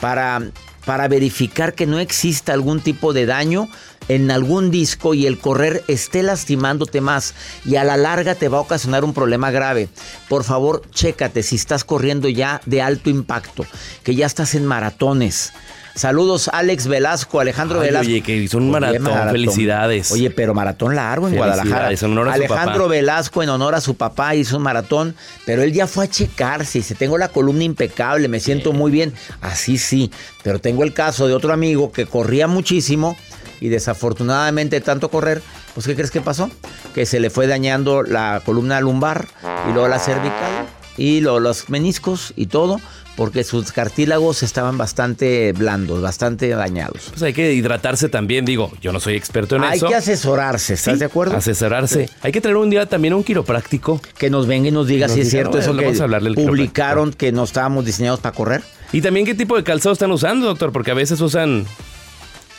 Para, 0.01 0.41
para 0.85 1.07
verificar 1.07 1.73
que 1.73 1.85
no 1.85 1.99
exista 1.99 2.53
algún 2.53 2.81
tipo 2.81 3.13
de 3.13 3.25
daño 3.25 3.69
en 4.09 4.31
algún 4.31 4.71
disco 4.71 5.13
y 5.13 5.25
el 5.27 5.39
correr 5.39 5.83
esté 5.87 6.23
lastimándote 6.23 7.01
más 7.01 7.33
y 7.65 7.77
a 7.77 7.83
la 7.83 7.97
larga 7.97 8.35
te 8.35 8.49
va 8.49 8.57
a 8.57 8.61
ocasionar 8.61 9.03
un 9.03 9.13
problema 9.13 9.51
grave. 9.51 9.87
Por 10.29 10.43
favor, 10.43 10.81
chécate 10.91 11.43
si 11.43 11.55
estás 11.55 11.83
corriendo 11.83 12.27
ya 12.27 12.61
de 12.65 12.81
alto 12.81 13.09
impacto, 13.09 13.65
que 14.03 14.15
ya 14.15 14.25
estás 14.25 14.55
en 14.55 14.65
maratones. 14.65 15.53
Saludos 15.95 16.49
Alex 16.51 16.87
Velasco, 16.87 17.39
Alejandro 17.39 17.79
Ay, 17.79 17.87
Velasco. 17.87 18.07
oye, 18.09 18.21
que 18.21 18.35
hizo 18.35 18.57
un 18.57 18.71
maratón, 18.71 19.29
felicidades. 19.29 20.11
Oye, 20.11 20.31
pero 20.31 20.53
maratón 20.55 20.95
largo 20.95 21.27
en 21.27 21.35
Guadalajara. 21.35 21.91
en 21.91 22.03
honor 22.05 22.29
a 22.29 22.31
su 22.31 22.35
Alejandro 22.37 22.83
papá. 22.83 22.87
Velasco 22.87 23.43
en 23.43 23.49
honor 23.49 23.75
a 23.75 23.81
su 23.81 23.95
papá 23.95 24.33
hizo 24.33 24.57
un 24.57 24.63
maratón, 24.63 25.15
pero 25.45 25.61
él 25.61 25.71
ya 25.71 25.85
fue 25.85 26.05
a 26.05 26.09
checarse. 26.09 26.79
Dice, 26.79 26.95
tengo 26.95 27.17
la 27.19 27.27
columna 27.27 27.63
impecable, 27.63 28.27
me 28.27 28.39
siento 28.39 28.73
muy 28.73 28.91
bien. 28.91 29.13
Así 29.41 29.77
sí, 29.77 30.11
pero 30.41 30.59
tengo 30.59 30.83
el 30.83 30.93
caso 30.93 31.27
de 31.27 31.33
otro 31.35 31.53
amigo 31.53 31.91
que 31.91 32.07
corría 32.07 32.47
muchísimo 32.47 33.15
y 33.61 33.69
desafortunadamente 33.69 34.77
de 34.77 34.81
tanto 34.81 35.09
correr, 35.09 35.43
pues 35.75 35.85
¿qué 35.85 35.95
crees 35.95 36.11
que 36.11 36.21
pasó? 36.21 36.49
Que 36.95 37.05
se 37.05 37.19
le 37.19 37.29
fue 37.29 37.45
dañando 37.45 38.01
la 38.03 38.41
columna 38.43 38.81
lumbar 38.81 39.27
y 39.69 39.73
luego 39.73 39.87
la 39.87 39.99
cervical 39.99 40.65
y 40.97 41.21
luego 41.21 41.39
los 41.39 41.69
meniscos 41.69 42.33
y 42.35 42.47
todo, 42.47 42.79
porque 43.15 43.43
sus 43.43 43.71
cartílagos 43.71 44.43
estaban 44.43 44.77
bastante 44.77 45.51
blandos, 45.53 46.01
bastante 46.01 46.49
dañados. 46.49 47.07
Pues 47.09 47.21
hay 47.23 47.33
que 47.33 47.53
hidratarse 47.53 48.09
también, 48.09 48.45
digo, 48.45 48.71
yo 48.81 48.91
no 48.91 48.99
soy 48.99 49.15
experto 49.15 49.55
en 49.55 49.63
Hay 49.63 49.77
eso. 49.77 49.87
que 49.87 49.95
asesorarse, 49.95 50.73
¿estás 50.73 50.93
Sí, 50.95 50.99
de 50.99 51.05
acuerdo? 51.05 51.35
Asesorarse. 51.35 52.09
Hay 52.21 52.31
que 52.31 52.41
traer 52.41 52.57
un 52.57 52.69
día 52.69 52.85
también 52.87 53.13
un 53.13 53.23
quiropráctico. 53.23 54.01
Que 54.17 54.29
nos 54.29 54.47
venga 54.47 54.69
y 54.69 54.71
nos 54.71 54.87
diga 54.87 55.07
Nos 55.07 55.15
si 55.15 55.21
es 55.21 55.29
cierto 55.29 55.57
no, 55.57 55.59
eso 55.59 55.75
que 55.75 55.85
vamos 55.85 55.99
a 55.99 56.03
hablarle 56.03 56.29
al 56.29 56.35
publicaron 56.35 57.11
que 57.13 57.31
no 57.31 57.43
estábamos 57.43 57.85
diseñados 57.85 58.19
para 58.19 58.35
correr. 58.35 58.63
Y 58.91 59.01
también 59.01 59.25
qué 59.25 59.33
tipo 59.35 59.55
de 59.55 59.63
calzado 59.63 59.93
están 59.93 60.11
usando, 60.11 60.45
doctor, 60.45 60.71
porque 60.71 60.91
a 60.91 60.95
veces 60.95 61.19
usan 61.21 61.65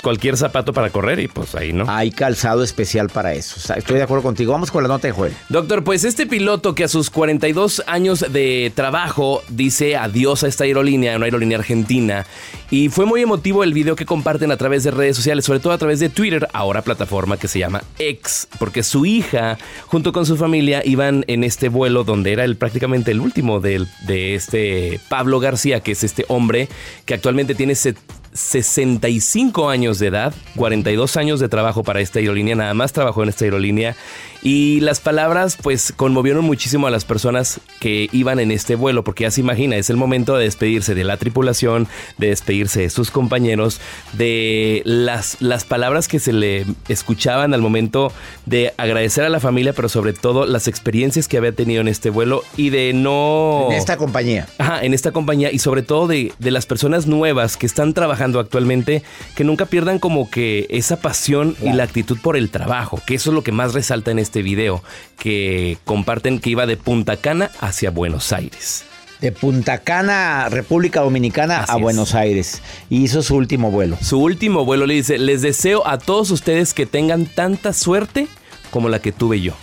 cualquier 0.05 0.37
zapato 0.37 0.73
para 0.73 0.91
correr 0.91 1.19
y 1.19 1.27
pues 1.27 1.57
ahí 1.57 1.73
no. 1.73 1.87
Hay 1.89 2.13
calzado 2.13 2.63
especial 2.63 3.09
para 3.09 3.33
eso. 3.33 3.57
O 3.57 3.61
sea, 3.61 3.75
estoy 3.75 3.97
de 3.97 4.05
acuerdo 4.05 4.23
contigo. 4.23 4.53
Vamos 4.53 4.71
con 4.71 4.85
la 4.85 4.89
nota 4.89 5.09
de 5.09 5.13
Joel. 5.13 5.33
Doctor, 5.49 5.83
pues 5.83 6.05
este 6.05 6.27
piloto 6.27 6.77
que 6.77 6.85
a 6.85 6.89
sus 6.89 7.11
42 7.11 7.83
años 7.89 8.25
de 8.31 8.71
trabajo 8.77 9.43
dice 9.49 9.97
adiós 9.97 10.45
a 10.45 10.47
esta 10.49 10.63
aerolínea, 10.65 11.17
una 11.17 11.25
aerolínea 11.25 11.59
argentina, 11.59 12.27
y 12.71 12.89
fue 12.91 13.07
muy 13.07 13.23
emotivo 13.23 13.65
el 13.65 13.73
video 13.73 13.97
que 13.97 14.05
comparten 14.07 14.51
a 14.53 14.57
través 14.57 14.85
de 14.85 14.91
redes 14.91 15.17
sociales, 15.17 15.45
sobre 15.45 15.61
todo 15.61 15.73
a 15.73 15.79
través 15.79 15.99
de 16.01 16.09
Twitter, 16.11 16.47
ahora 16.53 16.83
plataforma 16.83 17.37
que 17.37 17.49
se 17.49 17.59
llama 17.59 17.83
X, 17.99 18.47
porque 18.59 18.83
su 18.83 19.07
hija 19.07 19.59
junto 19.87 20.13
con 20.13 20.27
su 20.27 20.37
familia 20.37 20.83
iban 20.85 21.25
en 21.29 21.45
este 21.45 21.69
vuelo 21.69 22.05
donde 22.05 22.33
era 22.33 22.45
el, 22.45 22.57
prácticamente 22.57 23.11
el 23.11 23.21
último 23.21 23.61
del- 23.61 23.89
de 24.07 24.35
este 24.35 25.01
Pablo 25.09 25.41
García, 25.41 25.81
que 25.81 25.93
es 25.93 26.05
este 26.05 26.25
hombre 26.29 26.69
que 27.07 27.15
actualmente 27.15 27.55
tiene 27.55 27.75
set- 27.75 27.97
65 28.35 29.71
años 29.71 30.01
de 30.01 30.09
edad, 30.09 30.35
42 30.57 31.17
años 31.17 31.39
de 31.39 31.49
trabajo 31.49 31.85
para 31.85 32.01
esta 32.01 32.19
aerolínea, 32.19 32.57
nada 32.57 32.75
más 32.75 32.93
trabajó 32.93 33.23
en 33.23 33.29
esta 33.29 33.45
aerolínea 33.45 33.95
y 34.43 34.81
las 34.81 35.01
palabras 35.01 35.57
pues 35.61 35.93
conmovieron 35.97 36.45
muchísimo 36.45 36.87
a 36.87 36.91
las 36.91 37.05
personas 37.05 37.61
que 37.81 38.09
iban 38.13 38.41
en 38.41 38.51
este 38.51 38.75
vuelo 38.75 39.05
porque 39.05 39.23
ya 39.23 39.31
se 39.31 39.41
imagina, 39.41 39.77
es 39.77 39.89
el 39.89 39.97
momento 39.97 40.37
de 40.37 40.45
despedirse 40.45 40.97
de 40.97 41.05
la 41.05 41.17
tripulación, 41.17 41.87
de 42.19 42.29
despedirse 42.29 42.81
de 42.83 42.91
sus 42.91 43.13
compañeros, 43.13 43.81
de 44.13 44.83
las, 44.85 45.41
las 45.41 45.65
palabras 45.65 46.09
que 46.09 46.19
se 46.19 46.33
le 46.33 46.67
escuchaban 46.89 47.55
al 47.55 47.63
momento 47.63 48.13
de 48.47 48.75
agradecer 48.77 49.25
a 49.25 49.29
la 49.29 49.41
familia, 49.41 49.73
pero 49.73 49.89
sobre 49.89 50.13
todo 50.13 50.45
las 50.45 50.67
experiencias 50.67 51.29
que 51.29 51.39
había 51.39 51.53
tenido 51.53 51.81
en 51.81 51.89
este 51.89 52.11
vuelo 52.11 52.43
y 52.57 52.71
de 52.71 52.93
no... 52.93 53.69
En 53.71 53.77
esta 53.77 53.97
compañía. 53.97 54.49
Ajá, 54.59 54.85
en 54.85 54.93
esta 54.93 55.13
compañía 55.13 55.53
y 55.53 55.61
sobre 55.61 55.83
todo 55.83 56.09
de, 56.09 56.33
de 56.41 56.51
las 56.51 56.67
personas 56.67 57.07
nuevas 57.07 57.57
que 57.57 57.67
están 57.67 57.95
trabajando 57.95 58.24
actualmente, 58.33 59.03
que 59.35 59.45
nunca 59.45 59.67
pierdan 59.67 59.99
como 59.99 60.31
que 60.31 60.67
esa 60.71 60.97
pasión 60.97 61.57
y 61.63 61.73
la 61.73 61.85
actitud 61.85 62.19
por 62.23 62.37
el 62.37 62.51
trabajo, 62.51 63.01
que 63.07 63.15
eso 63.15 63.31
es 63.31 63.35
lo 63.35 63.43
que 63.43 63.53
más 63.53 63.75
resalta 63.75 64.11
en 64.11 64.19
este 64.19 64.43
video, 64.43 64.83
que 65.19 65.79
comparten 65.85 66.39
que 66.39 66.51
iba 66.51 66.67
de 66.67 66.77
Punta 66.77 67.17
Cana 67.17 67.51
hacia 67.61 67.91
Buenos 67.91 68.33
Aires. 68.33 68.85
De 69.21 69.33
Punta 69.33 69.79
Cana, 69.79 70.49
República 70.51 71.01
Dominicana, 71.01 71.61
Así 71.61 71.73
a 71.73 71.77
es. 71.77 71.83
Buenos 71.83 72.15
Aires. 72.15 72.63
Y 72.91 73.03
hizo 73.03 73.23
su 73.23 73.37
último 73.37 73.71
vuelo. 73.71 73.97
Su 74.01 74.21
último 74.21 74.65
vuelo 74.65 74.87
le 74.87 74.95
dice, 74.95 75.19
les 75.19 75.41
deseo 75.41 75.87
a 75.87 75.99
todos 75.99 76.31
ustedes 76.31 76.75
que 76.75 76.85
tengan 76.85 77.27
tanta 77.27 77.73
suerte 77.73 78.27
como 78.71 78.89
la 78.89 78.99
que 78.99 79.13
tuve 79.13 79.41
yo 79.41 79.55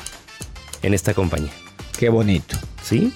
en 0.82 0.94
esta 0.94 1.14
compañía. 1.14 1.52
Qué 1.98 2.10
bonito. 2.10 2.58
¿Sí? 2.82 3.14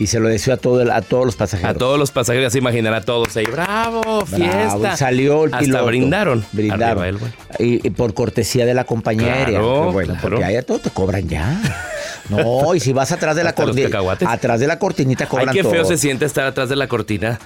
Y 0.00 0.06
se 0.06 0.18
lo 0.18 0.28
deseo 0.28 0.54
a, 0.54 0.56
todo 0.56 0.80
el- 0.80 0.90
a 0.90 1.02
todos 1.02 1.26
los 1.26 1.36
pasajeros. 1.36 1.76
A 1.76 1.78
todos 1.78 1.98
los 1.98 2.10
pasajeros, 2.10 2.50
se 2.52 2.58
imaginan 2.58 2.94
a 2.94 3.02
todos 3.02 3.36
ahí, 3.36 3.44
bravo, 3.44 4.24
fiesta. 4.24 4.76
Bravo, 4.78 4.96
Salió 4.96 5.44
el 5.44 5.52
Hasta 5.52 5.58
piloto. 5.64 5.84
brindaron. 5.86 6.44
Brindaron. 6.52 6.96
Vuelo. 6.96 7.18
Y, 7.58 7.86
y 7.86 7.90
por 7.90 8.14
cortesía 8.14 8.64
de 8.64 8.72
la 8.72 8.84
compañía 8.84 9.26
Claro, 9.26 9.40
aérea. 9.40 9.60
Qué 9.60 9.92
bueno, 9.92 10.12
claro. 10.14 10.20
Porque 10.22 10.44
allá 10.44 10.62
todo 10.62 10.78
te 10.78 10.88
cobran 10.90 11.28
ya. 11.28 11.60
No, 12.30 12.74
y 12.74 12.80
si 12.80 12.92
vas 12.94 13.12
atrás 13.12 13.36
de 13.36 13.44
la 13.44 13.50
Hasta 13.50 13.66
cacahuates. 13.66 14.26
Atrás 14.26 14.58
de 14.60 14.66
la 14.68 14.78
cortinita 14.78 15.24
Ay, 15.24 15.30
cobran 15.30 15.54
qué 15.54 15.62
feo 15.62 15.82
todo. 15.82 15.84
se 15.84 15.98
siente 15.98 16.24
estar 16.24 16.46
atrás 16.46 16.68
de 16.70 16.76
la 16.76 16.86
cortina. 16.88 17.38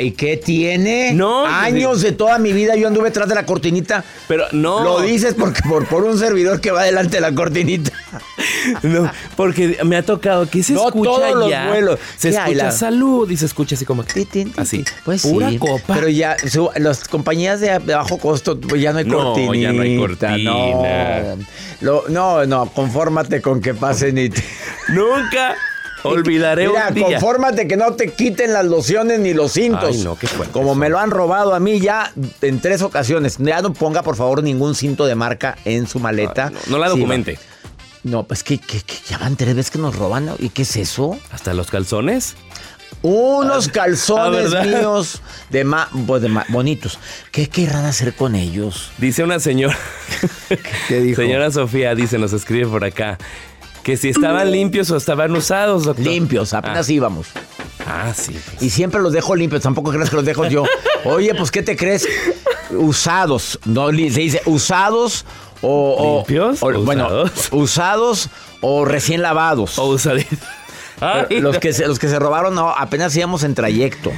¿Y 0.00 0.10
qué 0.12 0.36
tiene? 0.36 1.12
No, 1.14 1.44
Años 1.46 2.02
de 2.02 2.12
toda 2.12 2.38
mi 2.38 2.52
vida 2.52 2.76
yo 2.76 2.88
anduve 2.88 3.04
detrás 3.06 3.28
de 3.28 3.34
la 3.34 3.46
cortinita. 3.46 4.04
Pero 4.28 4.44
no. 4.52 4.84
Lo 4.84 5.00
dices 5.00 5.34
porque 5.38 5.60
por, 5.68 5.86
por 5.86 6.04
un 6.04 6.18
servidor 6.18 6.60
que 6.60 6.70
va 6.70 6.84
delante 6.84 7.16
de 7.16 7.20
la 7.22 7.34
cortinita. 7.34 7.90
No, 8.82 9.10
porque 9.36 9.78
me 9.84 9.96
ha 9.96 10.02
tocado 10.02 10.48
que 10.48 10.62
se 10.62 10.72
No, 10.72 10.86
escucha 10.88 11.10
todos 11.10 11.34
los 11.36 11.50
ya. 11.50 11.68
vuelos. 11.68 11.98
Se 12.16 12.30
escucha 12.30 12.50
la- 12.64 12.70
salud 12.72 13.28
y 13.30 13.36
se 13.36 13.46
escucha 13.46 13.74
así 13.76 13.84
como 13.84 14.04
que- 14.04 14.26
así. 14.56 14.84
Pues 15.04 15.22
Pura 15.22 15.48
sí, 15.50 15.58
copa. 15.58 15.94
Pero 15.94 16.08
ya, 16.08 16.36
su- 16.48 16.70
las 16.76 17.06
compañías 17.08 17.60
de, 17.60 17.78
bajo 17.78 18.18
costo, 18.18 18.58
pues 18.60 18.80
ya 18.82 18.92
no 18.92 18.98
hay 18.98 19.04
No, 19.04 19.18
cortinita. 19.18 19.56
ya 19.58 19.72
no 19.72 19.82
hay 19.82 19.96
cortina. 19.98 20.36
No, 20.38 21.36
Lo- 21.80 22.04
no, 22.08 22.46
no, 22.46 22.66
confórmate 22.72 23.40
con 23.40 23.60
que 23.60 23.74
pasen 23.74 24.18
y 24.18 24.28
te- 24.30 24.42
Nunca 24.88 25.54
olvidaré 26.04 26.68
Mira, 26.68 26.86
un 26.88 26.94
día. 26.94 27.04
confórmate 27.06 27.66
que 27.68 27.76
no 27.76 27.92
te 27.94 28.12
quiten 28.12 28.52
las 28.52 28.64
lociones 28.64 29.20
ni 29.20 29.34
los 29.34 29.52
cintos. 29.52 29.90
Ay, 29.96 30.02
no, 30.04 30.16
qué 30.16 30.26
fuerte 30.26 30.52
Como 30.52 30.70
eso. 30.72 30.74
me 30.78 30.88
lo 30.88 30.98
han 30.98 31.10
robado 31.10 31.54
a 31.54 31.60
mí 31.60 31.80
ya 31.80 32.12
en 32.42 32.60
tres 32.60 32.82
ocasiones. 32.82 33.36
Ya 33.38 33.60
no 33.62 33.72
ponga, 33.72 34.02
por 34.02 34.16
favor, 34.16 34.42
ningún 34.42 34.74
cinto 34.74 35.06
de 35.06 35.14
marca 35.14 35.56
en 35.64 35.86
su 35.86 35.98
maleta. 36.00 36.48
Ay, 36.48 36.54
no, 36.54 36.60
no 36.72 36.78
la 36.78 36.88
documente. 36.88 37.38
no, 38.04 38.22
pues 38.24 38.42
que, 38.42 38.58
que- 38.58 38.80
que 38.80 38.94
ya 39.08 39.18
van 39.18 39.36
tres 39.36 39.54
veces 39.56 39.70
que 39.70 39.78
nos 39.78 39.96
roban. 39.96 40.30
¿Y 40.38 40.50
qué 40.50 40.62
es 40.62 40.76
eso? 40.76 41.18
Hasta 41.32 41.52
los 41.54 41.70
calzones. 41.70 42.36
Unos 43.02 43.68
Ah, 43.68 43.72
calzones 43.72 44.50
míos 44.66 45.20
de, 45.50 45.62
ma- 45.62 45.88
pues, 46.06 46.20
de 46.22 46.28
ma- 46.28 46.44
bonitos. 46.48 46.98
¿Qué 47.30 47.48
querrán 47.48 47.84
hacer 47.84 48.14
con 48.14 48.34
ellos? 48.34 48.90
Dice 48.98 49.22
una 49.22 49.38
señora. 49.38 49.78
¿Qué 50.88 51.00
dijo? 51.00 51.20
Señora 51.22 51.50
Sofía 51.52 51.94
dice, 51.94 52.18
nos 52.18 52.32
escribe 52.32 52.66
por 52.66 52.84
acá. 52.84 53.16
Que 53.88 53.96
si 53.96 54.10
estaban 54.10 54.50
limpios 54.52 54.90
o 54.90 54.98
estaban 54.98 55.34
usados, 55.34 55.84
doctor. 55.84 56.04
Limpios, 56.04 56.52
apenas 56.52 56.86
Ah, 56.88 56.92
íbamos. 56.92 57.28
ah, 57.86 58.12
sí. 58.14 58.38
pues. 58.50 58.62
Y 58.62 58.68
siempre 58.68 59.00
los 59.00 59.14
dejo 59.14 59.34
limpios, 59.34 59.62
tampoco 59.62 59.90
crees 59.90 60.10
que 60.10 60.16
los 60.16 60.26
dejo 60.26 60.46
yo. 60.46 60.64
Oye, 61.06 61.34
pues, 61.34 61.50
¿qué 61.50 61.62
te 61.62 61.74
crees? 61.74 62.06
Usados. 62.70 63.58
No, 63.64 63.88
se 63.88 63.94
dice 63.94 64.42
usados 64.44 65.24
o. 65.62 66.18
¿Limpios 66.26 66.62
o- 66.62 66.66
o 66.66 66.82
bueno, 66.82 67.06
usados? 67.06 67.48
usados 67.52 68.28
o 68.60 68.84
recién 68.84 69.22
lavados. 69.22 69.78
O 69.78 69.86
usadito. 69.86 70.36
Ay, 71.00 71.24
Pero 71.30 71.40
los, 71.40 71.58
que 71.58 71.72
se, 71.72 71.86
los 71.86 71.98
que 71.98 72.08
se 72.08 72.18
robaron, 72.18 72.54
no, 72.54 72.68
apenas 72.68 73.16
íbamos 73.16 73.42
en 73.42 73.54
trayecto. 73.54 74.12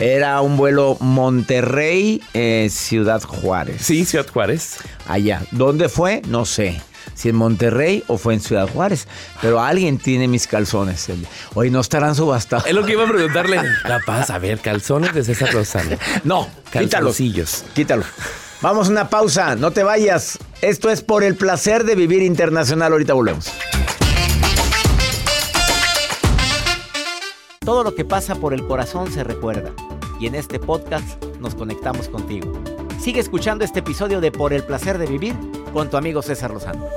Era 0.00 0.40
un 0.40 0.56
vuelo 0.56 0.96
Monterrey, 0.98 2.20
eh, 2.32 2.66
Ciudad 2.68 3.22
Juárez. 3.22 3.80
Sí, 3.80 4.04
Ciudad 4.04 4.26
Juárez. 4.26 4.78
Allá. 5.06 5.42
¿Dónde 5.52 5.88
fue? 5.88 6.20
No 6.26 6.44
sé. 6.46 6.80
Si 7.14 7.28
en 7.28 7.36
Monterrey 7.36 8.04
o 8.08 8.18
fue 8.18 8.34
en 8.34 8.40
Ciudad 8.40 8.68
Juárez. 8.68 9.06
Pero 9.40 9.60
alguien 9.60 9.98
tiene 9.98 10.28
mis 10.28 10.46
calzones. 10.46 11.08
Hoy 11.54 11.70
no 11.70 11.80
estarán 11.80 12.14
subastados. 12.14 12.66
Es 12.66 12.74
lo 12.74 12.84
que 12.84 12.92
iba 12.92 13.04
a 13.04 13.08
preguntarle. 13.08 13.60
La 13.84 14.00
paz, 14.00 14.30
a 14.30 14.38
ver, 14.38 14.60
calzones 14.60 15.14
de 15.14 15.24
César 15.24 15.52
Lozano. 15.54 15.96
No, 16.24 16.48
quítalos. 16.66 16.90
Calzoncillos. 16.90 17.64
Quítalo. 17.74 18.04
Vamos 18.60 18.88
a 18.88 18.90
una 18.92 19.10
pausa, 19.10 19.56
no 19.56 19.72
te 19.72 19.82
vayas. 19.82 20.38
Esto 20.62 20.88
es 20.88 21.02
por 21.02 21.22
el 21.22 21.36
placer 21.36 21.84
de 21.84 21.94
vivir 21.94 22.22
internacional. 22.22 22.92
Ahorita 22.92 23.12
volvemos. 23.12 23.52
Todo 27.64 27.82
lo 27.82 27.94
que 27.94 28.04
pasa 28.04 28.34
por 28.34 28.54
el 28.54 28.66
corazón 28.66 29.12
se 29.12 29.24
recuerda. 29.24 29.72
Y 30.20 30.26
en 30.26 30.34
este 30.34 30.58
podcast 30.58 31.22
nos 31.40 31.54
conectamos 31.54 32.08
contigo. 32.08 32.52
Sigue 33.00 33.20
escuchando 33.20 33.64
este 33.64 33.80
episodio 33.80 34.20
de 34.20 34.32
Por 34.32 34.52
el 34.52 34.62
placer 34.62 34.96
de 34.96 35.06
vivir 35.06 35.34
con 35.74 35.90
tu 35.90 35.96
amigo 35.96 36.22
César 36.22 36.52
Lozano. 36.52 36.88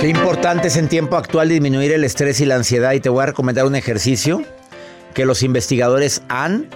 Qué 0.00 0.08
importante 0.08 0.68
es 0.68 0.76
en 0.76 0.88
tiempo 0.88 1.16
actual 1.16 1.48
disminuir 1.48 1.92
el 1.92 2.04
estrés 2.04 2.40
y 2.40 2.44
la 2.44 2.56
ansiedad 2.56 2.92
y 2.92 3.00
te 3.00 3.08
voy 3.08 3.22
a 3.22 3.26
recomendar 3.26 3.64
un 3.64 3.76
ejercicio 3.76 4.42
que 5.14 5.24
los 5.24 5.42
investigadores 5.42 6.22
han 6.28 6.68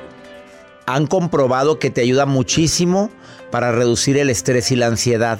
han 0.86 1.06
comprobado 1.06 1.78
que 1.78 1.90
te 1.90 2.00
ayuda 2.00 2.24
muchísimo 2.24 3.10
para 3.50 3.72
reducir 3.72 4.16
el 4.16 4.30
estrés 4.30 4.70
y 4.70 4.76
la 4.76 4.86
ansiedad. 4.86 5.38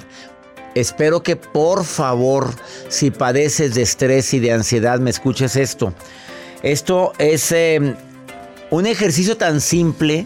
Espero 0.75 1.23
que 1.23 1.35
por 1.37 1.85
favor, 1.85 2.51
si 2.89 3.09
padeces 3.09 3.73
de 3.73 3.81
estrés 3.81 4.31
y 4.35 4.39
de 4.39 4.51
ansiedad, 4.51 4.99
me 4.99 5.09
escuches 5.09 5.55
esto. 5.55 5.91
Esto 6.61 7.13
es 7.17 7.51
eh, 7.51 7.95
un 8.71 8.85
ejercicio 8.85 9.37
tan 9.37 9.61
simple, 9.61 10.25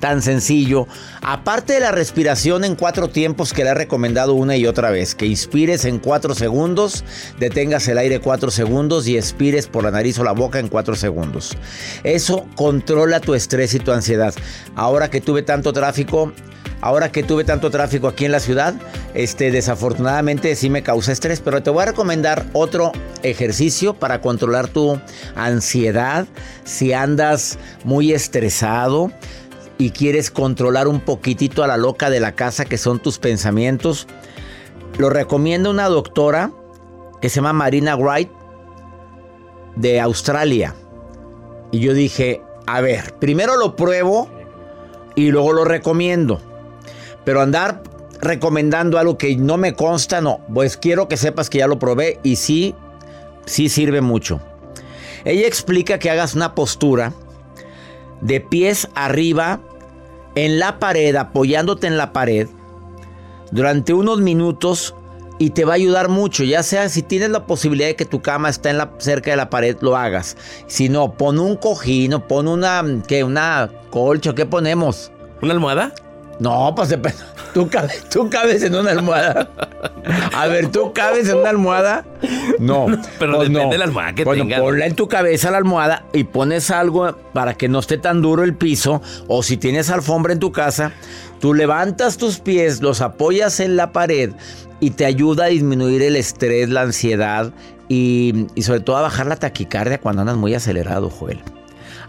tan 0.00 0.20
sencillo. 0.20 0.86
Aparte 1.20 1.74
de 1.74 1.80
la 1.80 1.92
respiración 1.92 2.64
en 2.64 2.74
cuatro 2.74 3.08
tiempos 3.08 3.52
que 3.52 3.64
le 3.64 3.70
he 3.70 3.74
recomendado 3.74 4.34
una 4.34 4.56
y 4.56 4.66
otra 4.66 4.90
vez, 4.90 5.14
que 5.14 5.26
inspires 5.26 5.84
en 5.84 5.98
cuatro 5.98 6.34
segundos, 6.34 7.04
detengas 7.38 7.86
el 7.88 7.98
aire 7.98 8.20
cuatro 8.20 8.50
segundos 8.50 9.06
y 9.06 9.16
expires 9.16 9.68
por 9.68 9.84
la 9.84 9.90
nariz 9.90 10.18
o 10.18 10.24
la 10.24 10.32
boca 10.32 10.58
en 10.58 10.68
cuatro 10.68 10.96
segundos. 10.96 11.56
Eso 12.02 12.46
controla 12.56 13.20
tu 13.20 13.34
estrés 13.34 13.74
y 13.74 13.78
tu 13.78 13.92
ansiedad. 13.92 14.34
Ahora 14.74 15.08
que 15.08 15.20
tuve 15.20 15.42
tanto 15.42 15.72
tráfico, 15.72 16.32
Ahora 16.82 17.12
que 17.12 17.22
tuve 17.22 17.44
tanto 17.44 17.70
tráfico 17.70 18.08
aquí 18.08 18.24
en 18.24 18.32
la 18.32 18.40
ciudad, 18.40 18.74
este, 19.14 19.52
desafortunadamente 19.52 20.56
sí 20.56 20.68
me 20.68 20.82
causa 20.82 21.12
estrés, 21.12 21.40
pero 21.40 21.62
te 21.62 21.70
voy 21.70 21.84
a 21.84 21.86
recomendar 21.86 22.44
otro 22.52 22.90
ejercicio 23.22 23.94
para 23.94 24.20
controlar 24.20 24.66
tu 24.66 25.00
ansiedad. 25.36 26.26
Si 26.64 26.92
andas 26.92 27.56
muy 27.84 28.12
estresado 28.12 29.12
y 29.78 29.90
quieres 29.90 30.32
controlar 30.32 30.88
un 30.88 30.98
poquitito 30.98 31.62
a 31.62 31.68
la 31.68 31.76
loca 31.76 32.10
de 32.10 32.18
la 32.18 32.32
casa 32.32 32.64
que 32.64 32.78
son 32.78 32.98
tus 32.98 33.20
pensamientos, 33.20 34.08
lo 34.98 35.08
recomienda 35.08 35.70
una 35.70 35.86
doctora 35.86 36.50
que 37.20 37.28
se 37.28 37.36
llama 37.36 37.52
Marina 37.52 37.94
Wright 37.94 38.28
de 39.76 40.00
Australia. 40.00 40.74
Y 41.70 41.78
yo 41.78 41.94
dije, 41.94 42.42
a 42.66 42.80
ver, 42.80 43.14
primero 43.20 43.56
lo 43.56 43.76
pruebo 43.76 44.28
y 45.14 45.30
luego 45.30 45.52
lo 45.52 45.64
recomiendo. 45.64 46.40
Pero 47.24 47.40
andar 47.40 47.82
recomendando 48.20 48.98
algo 48.98 49.18
que 49.18 49.36
no 49.36 49.58
me 49.58 49.74
consta, 49.74 50.20
no. 50.20 50.40
Pues 50.52 50.76
quiero 50.76 51.08
que 51.08 51.16
sepas 51.16 51.50
que 51.50 51.58
ya 51.58 51.66
lo 51.66 51.78
probé 51.78 52.20
y 52.22 52.36
sí, 52.36 52.74
sí 53.46 53.68
sirve 53.68 54.00
mucho. 54.00 54.40
Ella 55.24 55.46
explica 55.46 55.98
que 55.98 56.10
hagas 56.10 56.34
una 56.34 56.54
postura 56.54 57.12
de 58.20 58.40
pies 58.40 58.88
arriba 58.94 59.60
en 60.34 60.58
la 60.58 60.78
pared, 60.78 61.14
apoyándote 61.16 61.86
en 61.86 61.96
la 61.96 62.12
pared, 62.12 62.48
durante 63.50 63.92
unos 63.92 64.20
minutos 64.20 64.94
y 65.38 65.50
te 65.50 65.64
va 65.64 65.72
a 65.72 65.76
ayudar 65.76 66.08
mucho. 66.08 66.44
Ya 66.44 66.62
sea 66.62 66.88
si 66.88 67.02
tienes 67.02 67.30
la 67.30 67.46
posibilidad 67.46 67.88
de 67.88 67.96
que 67.96 68.04
tu 68.04 68.22
cama 68.22 68.48
está 68.48 68.70
en 68.70 68.78
la, 68.78 68.92
cerca 68.98 69.32
de 69.32 69.36
la 69.36 69.50
pared, 69.50 69.76
lo 69.80 69.96
hagas. 69.96 70.36
Si 70.68 70.88
no, 70.88 71.14
pon 71.14 71.38
un 71.38 71.56
cojín 71.56 72.14
o 72.14 72.26
pon 72.26 72.48
una, 72.48 72.84
¿qué? 73.06 73.24
Una 73.24 73.70
colcha, 73.90 74.34
¿qué 74.34 74.46
ponemos? 74.46 75.10
¿Una 75.42 75.52
almohada? 75.52 75.92
No, 76.42 76.74
pues. 76.74 76.92
¿Tú 77.54 77.68
cabes, 77.68 78.08
tú 78.08 78.28
cabes 78.28 78.64
en 78.64 78.74
una 78.74 78.90
almohada. 78.90 79.48
A 80.34 80.48
ver, 80.48 80.72
¿tú 80.72 80.92
cabes 80.92 81.28
en 81.28 81.38
una 81.38 81.50
almohada? 81.50 82.04
No. 82.58 82.86
pero 83.20 83.36
pues 83.36 83.48
depende 83.48 83.74
de 83.74 83.78
la 83.78 83.84
almohada 83.84 84.12
que 84.14 84.24
bueno, 84.24 84.42
tengas. 84.42 84.60
ponla 84.60 84.86
en 84.86 84.96
tu 84.96 85.06
cabeza 85.06 85.52
la 85.52 85.58
almohada 85.58 86.04
y 86.12 86.24
pones 86.24 86.72
algo 86.72 87.14
para 87.32 87.54
que 87.54 87.68
no 87.68 87.78
esté 87.78 87.96
tan 87.96 88.22
duro 88.22 88.42
el 88.42 88.54
piso. 88.54 89.02
O 89.28 89.44
si 89.44 89.56
tienes 89.56 89.88
alfombra 89.90 90.32
en 90.32 90.40
tu 90.40 90.50
casa, 90.50 90.92
tú 91.40 91.54
levantas 91.54 92.16
tus 92.16 92.40
pies, 92.40 92.82
los 92.82 93.02
apoyas 93.02 93.60
en 93.60 93.76
la 93.76 93.92
pared 93.92 94.32
y 94.80 94.90
te 94.90 95.04
ayuda 95.04 95.44
a 95.44 95.48
disminuir 95.48 96.02
el 96.02 96.16
estrés, 96.16 96.70
la 96.70 96.82
ansiedad 96.82 97.52
y, 97.88 98.46
y 98.56 98.62
sobre 98.62 98.80
todo 98.80 98.96
a 98.96 99.02
bajar 99.02 99.26
la 99.26 99.36
taquicardia 99.36 100.00
cuando 100.00 100.22
andas 100.22 100.36
muy 100.36 100.54
acelerado, 100.54 101.08
Joel. 101.08 101.40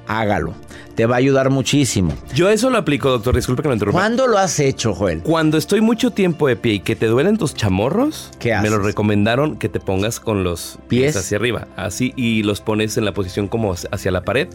Hágalo. 0.07 0.53
Te 0.95 1.07
va 1.07 1.15
a 1.15 1.17
ayudar 1.17 1.49
muchísimo. 1.49 2.13
Yo 2.35 2.49
eso 2.49 2.69
lo 2.69 2.77
aplico, 2.77 3.09
doctor. 3.09 3.35
Disculpe 3.35 3.63
que 3.63 3.67
lo 3.67 3.73
interrumpa. 3.73 3.99
¿Cuándo 3.99 4.27
lo 4.27 4.37
has 4.37 4.59
hecho, 4.59 4.93
Joel? 4.93 5.21
Cuando 5.23 5.57
estoy 5.57 5.81
mucho 5.81 6.11
tiempo 6.11 6.47
de 6.47 6.55
pie 6.55 6.73
y 6.73 6.79
que 6.81 6.95
te 6.95 7.07
duelen 7.07 7.37
tus 7.37 7.55
chamorros, 7.55 8.29
¿Qué 8.39 8.55
me 8.61 8.69
lo 8.69 8.75
haces? 8.75 8.85
recomendaron 8.87 9.57
que 9.57 9.69
te 9.69 9.79
pongas 9.79 10.19
con 10.19 10.43
los 10.43 10.77
pies, 10.87 11.13
¿Pies? 11.13 11.15
hacia 11.17 11.37
arriba, 11.37 11.67
así 11.75 12.13
y 12.15 12.43
los 12.43 12.61
pones 12.61 12.95
en 12.97 13.05
la 13.05 13.11
posición 13.13 13.47
como 13.47 13.73
hacia 13.73 14.11
la 14.11 14.21
pared 14.23 14.47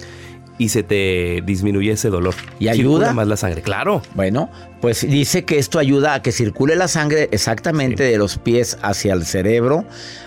y 0.58 0.68
se 0.68 0.82
te 0.82 1.42
disminuye 1.46 1.92
ese 1.92 2.10
dolor. 2.10 2.34
¿Y 2.58 2.68
Circula 2.68 2.72
ayuda? 2.72 3.12
más 3.12 3.28
la 3.28 3.36
sangre, 3.36 3.62
claro. 3.62 4.02
Bueno, 4.14 4.50
pues 4.80 5.08
dice 5.08 5.44
que 5.44 5.58
esto 5.58 5.78
ayuda 5.78 6.14
a 6.14 6.22
que 6.22 6.32
circule 6.32 6.76
la 6.76 6.88
sangre 6.88 7.28
exactamente 7.32 8.02
de 8.02 8.18
los 8.18 8.38
pies 8.38 8.78
hacia 8.82 9.14
el 9.14 9.24
cerebro, 9.24 9.84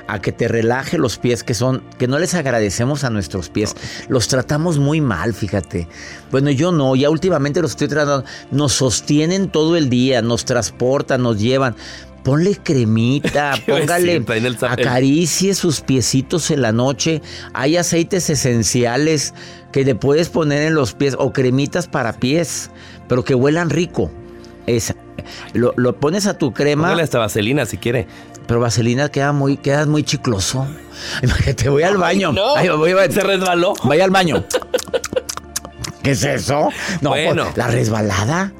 a 0.07 0.19
que 0.19 0.31
te 0.31 0.47
relaje 0.47 0.97
los 0.97 1.17
pies 1.17 1.43
que 1.43 1.53
son, 1.53 1.83
que 1.97 2.07
no 2.07 2.19
les 2.19 2.33
agradecemos 2.33 3.03
a 3.03 3.09
nuestros 3.09 3.49
pies. 3.49 3.75
Los 4.09 4.27
tratamos 4.27 4.77
muy 4.77 4.99
mal, 4.99 5.33
fíjate. 5.33 5.87
Bueno, 6.31 6.49
yo 6.49 6.71
no, 6.71 6.95
ya 6.95 7.09
últimamente 7.09 7.61
los 7.61 7.71
estoy 7.71 7.87
tratando, 7.87 8.25
nos 8.51 8.73
sostienen 8.73 9.49
todo 9.49 9.77
el 9.77 9.89
día, 9.89 10.21
nos 10.21 10.45
transportan, 10.45 11.23
nos 11.23 11.39
llevan. 11.39 11.75
Ponle 12.23 12.55
cremita, 12.55 13.53
¿Qué 13.65 13.71
iba 13.71 13.77
a 13.77 13.81
póngale, 13.81 14.23
acaricie 14.69 15.55
sus 15.55 15.81
piecitos 15.81 16.51
en 16.51 16.61
la 16.61 16.71
noche. 16.71 17.21
Hay 17.53 17.77
aceites 17.77 18.29
esenciales 18.29 19.33
que 19.71 19.83
le 19.85 19.95
puedes 19.95 20.29
poner 20.29 20.63
en 20.63 20.73
los 20.75 20.93
pies 20.93 21.15
o 21.17 21.31
cremitas 21.33 21.87
para 21.87 22.13
pies, 22.13 22.69
pero 23.07 23.23
que 23.23 23.35
huelan 23.35 23.69
rico. 23.69 24.11
Esa. 24.67 24.95
Lo, 25.53 25.73
lo 25.77 25.95
pones 25.97 26.25
a 26.27 26.37
tu 26.37 26.53
crema, 26.53 26.83
Póngale 26.83 27.03
hasta 27.03 27.19
vaselina 27.19 27.65
si 27.65 27.77
quiere. 27.77 28.07
pero 28.47 28.59
vaselina 28.59 29.09
queda 29.09 29.31
muy, 29.33 29.57
quedas 29.57 29.87
muy 29.87 30.03
chicloso. 30.03 30.67
Imagínate, 31.23 31.69
voy 31.69 31.83
al 31.83 31.97
baño. 31.97 32.31
no. 32.31 32.55
Ay, 32.55 32.69
voy, 32.69 32.93
voy- 32.93 33.11
Se 33.11 33.21
resbaló. 33.21 33.73
Vaya 33.83 34.03
al 34.03 34.11
baño. 34.11 34.43
¿Qué 36.03 36.11
es 36.11 36.23
eso? 36.23 36.69
No, 37.01 37.11
Bueno. 37.11 37.43
pues, 37.45 37.57
la 37.57 37.67
resbalada. 37.67 38.53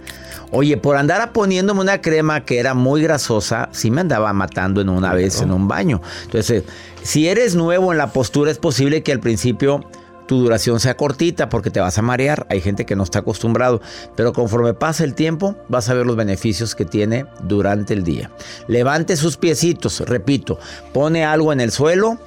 Oye, 0.52 0.76
por 0.78 0.97
andar 0.97 1.32
poniéndome 1.32 1.80
una 1.82 2.02
crema 2.02 2.41
que 2.43 2.60
era 2.60 2.74
muy 2.74 3.02
grasosa, 3.02 3.69
sí 3.71 3.89
me 3.89 4.02
andaba 4.02 4.34
matando 4.34 4.82
en 4.82 4.89
una 4.89 5.13
vez 5.13 5.41
en 5.41 5.52
un 5.52 5.67
baño. 5.67 6.02
Entonces, 6.26 6.63
si 7.04 7.28
eres 7.30 7.56
nuevo 7.56 7.91
en 7.93 7.97
la 7.97 8.08
postura, 8.12 8.52
es 8.52 8.58
posible 8.58 9.02
que 9.02 9.13
al 9.13 9.21
principio 9.21 9.86
tu 10.31 10.39
duración 10.39 10.79
sea 10.79 10.95
cortita 10.95 11.49
porque 11.49 11.71
te 11.71 11.81
vas 11.81 11.97
a 11.97 12.01
marear. 12.01 12.47
Hay 12.49 12.61
gente 12.61 12.85
que 12.85 12.95
no 12.95 13.03
está 13.03 13.19
acostumbrado, 13.19 13.81
pero 14.15 14.31
conforme 14.31 14.73
pasa 14.73 15.03
el 15.03 15.13
tiempo, 15.13 15.57
vas 15.67 15.89
a 15.89 15.93
ver 15.93 16.05
los 16.05 16.15
beneficios 16.15 16.73
que 16.73 16.85
tiene 16.85 17.25
durante 17.43 17.93
el 17.93 18.05
día. 18.05 18.31
Levante 18.69 19.17
sus 19.17 19.35
piecitos, 19.35 19.99
repito, 19.99 20.57
pone 20.93 21.25
algo 21.25 21.51
en 21.51 21.59
el 21.59 21.73
suelo, 21.73 22.17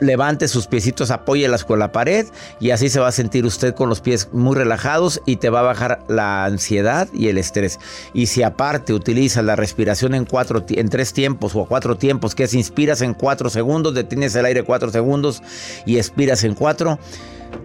levante 0.00 0.48
sus 0.48 0.66
piecitos, 0.66 1.12
apóyelas 1.12 1.64
con 1.64 1.78
la 1.78 1.92
pared 1.92 2.26
y 2.58 2.70
así 2.70 2.88
se 2.88 2.98
va 2.98 3.06
a 3.06 3.12
sentir 3.12 3.44
usted 3.44 3.72
con 3.72 3.88
los 3.88 4.00
pies 4.00 4.30
muy 4.32 4.56
relajados 4.56 5.22
y 5.24 5.36
te 5.36 5.48
va 5.48 5.60
a 5.60 5.62
bajar 5.62 6.00
la 6.08 6.46
ansiedad 6.46 7.06
y 7.14 7.28
el 7.28 7.38
estrés. 7.38 7.78
Y 8.12 8.26
si 8.26 8.42
aparte 8.42 8.92
utilizas 8.92 9.44
la 9.44 9.54
respiración 9.54 10.16
en 10.16 10.24
cuatro, 10.24 10.64
en 10.68 10.88
tres 10.88 11.12
tiempos 11.12 11.54
o 11.54 11.62
a 11.62 11.68
cuatro 11.68 11.96
tiempos, 11.96 12.34
que 12.34 12.42
es 12.42 12.54
inspiras 12.54 13.00
en 13.00 13.14
cuatro 13.14 13.48
segundos, 13.48 13.94
detienes 13.94 14.34
el 14.34 14.44
aire 14.44 14.64
cuatro 14.64 14.90
segundos 14.90 15.40
y 15.86 15.98
expiras 15.98 16.42
en 16.42 16.54
cuatro, 16.54 16.98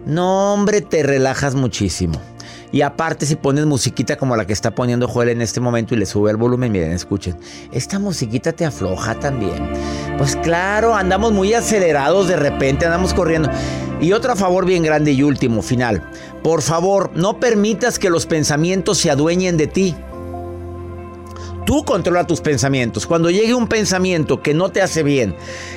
no 0.06 0.52
hombre, 0.52 0.80
te 0.80 1.02
relajas 1.02 1.54
muchísimo. 1.54 2.20
Y 2.72 2.82
aparte, 2.82 3.26
si 3.26 3.34
pones 3.34 3.66
musiquita 3.66 4.16
como 4.16 4.36
la 4.36 4.46
que 4.46 4.52
está 4.52 4.74
poniendo 4.74 5.08
Joel 5.08 5.30
en 5.30 5.42
este 5.42 5.60
momento 5.60 5.94
y 5.94 5.98
le 5.98 6.06
sube 6.06 6.30
el 6.30 6.36
volumen, 6.36 6.70
miren, 6.70 6.92
escuchen. 6.92 7.36
Esta 7.72 7.98
musiquita 7.98 8.52
te 8.52 8.64
afloja 8.64 9.18
también. 9.18 9.70
Pues 10.18 10.36
claro, 10.36 10.94
andamos 10.94 11.32
muy 11.32 11.52
acelerados 11.52 12.28
de 12.28 12.36
repente, 12.36 12.86
andamos 12.86 13.12
corriendo. 13.12 13.50
Y 14.00 14.12
otro 14.12 14.36
favor 14.36 14.66
bien 14.66 14.84
grande 14.84 15.12
y 15.12 15.22
último, 15.22 15.62
final. 15.62 16.08
Por 16.44 16.62
favor, 16.62 17.10
no 17.14 17.40
permitas 17.40 17.98
que 17.98 18.08
los 18.08 18.26
pensamientos 18.26 18.98
se 18.98 19.10
adueñen 19.10 19.56
de 19.56 19.66
ti. 19.66 19.96
Tú 21.66 21.84
controla 21.84 22.26
tus 22.26 22.40
pensamientos. 22.40 23.06
Cuando 23.06 23.30
llegue 23.30 23.54
un 23.54 23.66
pensamiento 23.66 24.42
que 24.42 24.54
no 24.54 24.70
te 24.70 24.80
hace 24.80 25.02
bien, 25.02 25.34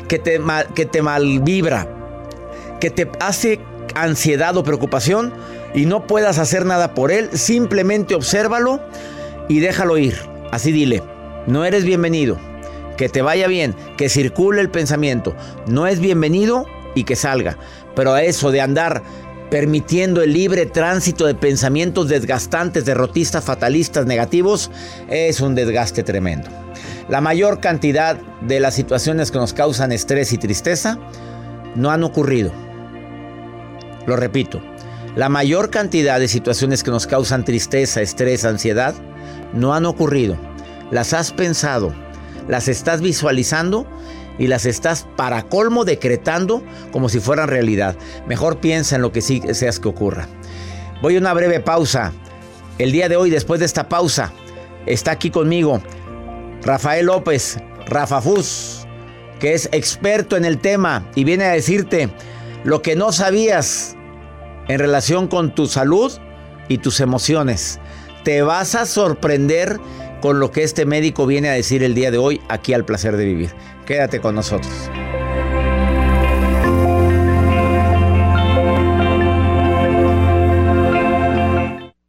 que 0.08 0.20
te, 0.20 0.40
que 0.76 0.86
te 0.86 1.02
malvibra, 1.02 1.88
que 2.80 2.92
te 2.92 3.10
hace 3.20 3.60
ansiedad 3.96 4.56
o 4.58 4.64
preocupación 4.64 5.34
y 5.74 5.86
no 5.86 6.08
puedas 6.08 6.38
hacer 6.40 6.66
nada 6.66 6.94
por 6.94 7.12
él, 7.12 7.30
simplemente 7.34 8.16
obsérvalo 8.16 8.80
y 9.50 9.60
déjalo 9.60 9.98
ir. 9.98 10.18
Así 10.52 10.72
dile, 10.72 11.02
no 11.48 11.66
eres 11.66 11.84
bienvenido, 11.84 12.38
que 12.98 13.10
te 13.10 13.22
vaya 13.22 13.48
bien, 13.48 13.76
que 13.98 14.10
circule 14.10 14.62
el 14.62 14.70
pensamiento, 14.70 15.36
no 15.68 15.88
es 15.88 16.00
bienvenido 16.00 16.66
y 16.96 17.04
que 17.04 17.16
salga. 17.16 17.58
Pero 17.96 18.14
a 18.14 18.24
eso 18.24 18.52
de 18.52 18.62
andar 18.62 19.04
permitiendo 19.50 20.24
el 20.24 20.34
libre 20.34 20.66
tránsito 20.66 21.26
de 21.26 21.36
pensamientos 21.36 22.08
desgastantes, 22.08 22.86
derrotistas, 22.86 23.44
fatalistas, 23.44 24.06
negativos, 24.06 24.72
es 25.10 25.42
un 25.42 25.54
desgaste 25.54 26.02
tremendo. 26.02 26.50
La 27.08 27.22
mayor 27.22 27.60
cantidad 27.60 28.18
de 28.42 28.60
las 28.60 28.74
situaciones 28.74 29.30
que 29.30 29.38
nos 29.38 29.54
causan 29.54 29.92
estrés 29.92 30.34
y 30.34 30.38
tristeza 30.38 30.98
no 31.76 31.92
han 31.92 32.04
ocurrido. 32.04 32.52
Lo 34.06 34.16
repito, 34.16 34.62
la 35.16 35.30
mayor 35.30 35.70
cantidad 35.70 36.20
de 36.20 36.28
situaciones 36.28 36.84
que 36.84 36.92
nos 36.92 37.08
causan 37.08 37.46
tristeza, 37.46 38.02
estrés, 38.02 38.46
ansiedad, 38.46 38.96
no 39.54 39.74
han 39.74 39.86
ocurrido. 39.86 40.38
Las 40.92 41.14
has 41.14 41.32
pensado, 41.32 41.94
las 42.48 42.68
estás 42.68 43.02
visualizando 43.02 43.88
y 44.38 44.48
las 44.48 44.66
estás 44.66 45.08
para 45.16 45.44
colmo 45.44 45.86
decretando 45.86 46.64
como 46.92 47.10
si 47.10 47.20
fueran 47.20 47.48
realidad. 47.48 47.96
Mejor 48.28 48.58
piensa 48.58 48.96
en 48.96 49.02
lo 49.04 49.12
que 49.12 49.22
sí 49.22 49.40
deseas 49.40 49.80
que 49.80 49.88
ocurra. 49.88 50.28
Voy 51.02 51.16
a 51.16 51.20
una 51.20 51.34
breve 51.34 51.60
pausa. 51.60 52.12
el 52.80 52.92
día 52.92 53.08
de 53.08 53.16
hoy, 53.16 53.30
después 53.30 53.60
de 53.60 53.68
esta 53.68 53.88
pausa, 53.88 54.32
está 54.86 55.12
aquí 55.12 55.30
conmigo 55.30 55.82
Rafael 56.64 57.06
López, 57.06 57.60
Rafa 57.88 58.22
que 59.40 59.54
es 59.54 59.68
experto 59.74 60.38
en 60.38 60.46
el 60.46 60.60
tema 60.60 61.06
y 61.14 61.26
viene 61.26 61.44
a 61.44 61.52
decirte 61.52 62.10
lo 62.64 62.82
que 62.82 62.96
no 62.96 63.12
sabías 63.12 63.96
en 64.68 64.80
relación 64.80 65.28
con 65.28 65.54
tu 65.54 65.68
salud 65.68 66.12
y 66.70 66.78
tus 66.78 67.00
emociones. 67.00 67.80
Te 68.24 68.42
vas 68.42 68.76
a 68.76 68.86
sorprender 68.86 69.80
con 70.22 70.40
lo 70.40 70.52
que 70.52 70.64
este 70.64 70.86
médico 70.86 71.26
viene 71.26 71.50
a 71.50 71.54
decir 71.54 71.84
el 71.84 71.94
día 71.94 72.12
de 72.12 72.18
hoy 72.18 72.42
aquí 72.48 72.74
al 72.74 72.86
placer 72.86 73.18
de 73.18 73.26
vivir. 73.26 73.54
Quédate 73.86 74.22
con 74.22 74.36
nosotros. 74.36 74.72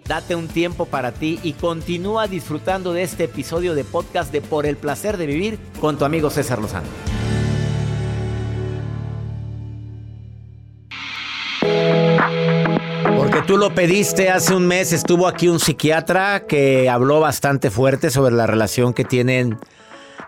Date 0.07 0.37
un 0.37 0.47
tiempo 0.47 0.87
para 0.87 1.11
ti 1.11 1.41
y 1.43 1.55
continúa 1.55 2.29
disfrutando 2.29 2.93
de 2.93 3.03
este 3.03 3.25
episodio 3.25 3.75
de 3.75 3.83
podcast 3.83 4.31
de 4.31 4.43
Por 4.43 4.67
el 4.67 4.77
placer 4.77 5.17
de 5.17 5.27
vivir 5.27 5.59
con 5.81 5.99
tu 5.99 6.05
amigo 6.05 6.31
César 6.31 6.61
Lozano. 6.61 7.14
Tú 13.55 13.61
lo 13.61 13.73
pediste 13.73 14.31
hace 14.31 14.53
un 14.53 14.67
mes, 14.67 14.93
estuvo 14.93 15.29
aquí 15.29 15.47
un 15.47 15.61
psiquiatra 15.61 16.45
que 16.45 16.91
habló 16.91 17.21
bastante 17.21 17.71
fuerte 17.71 18.11
sobre 18.11 18.35
la 18.35 18.49
relación 18.49 18.93
que 18.93 19.05
tienen 19.05 19.61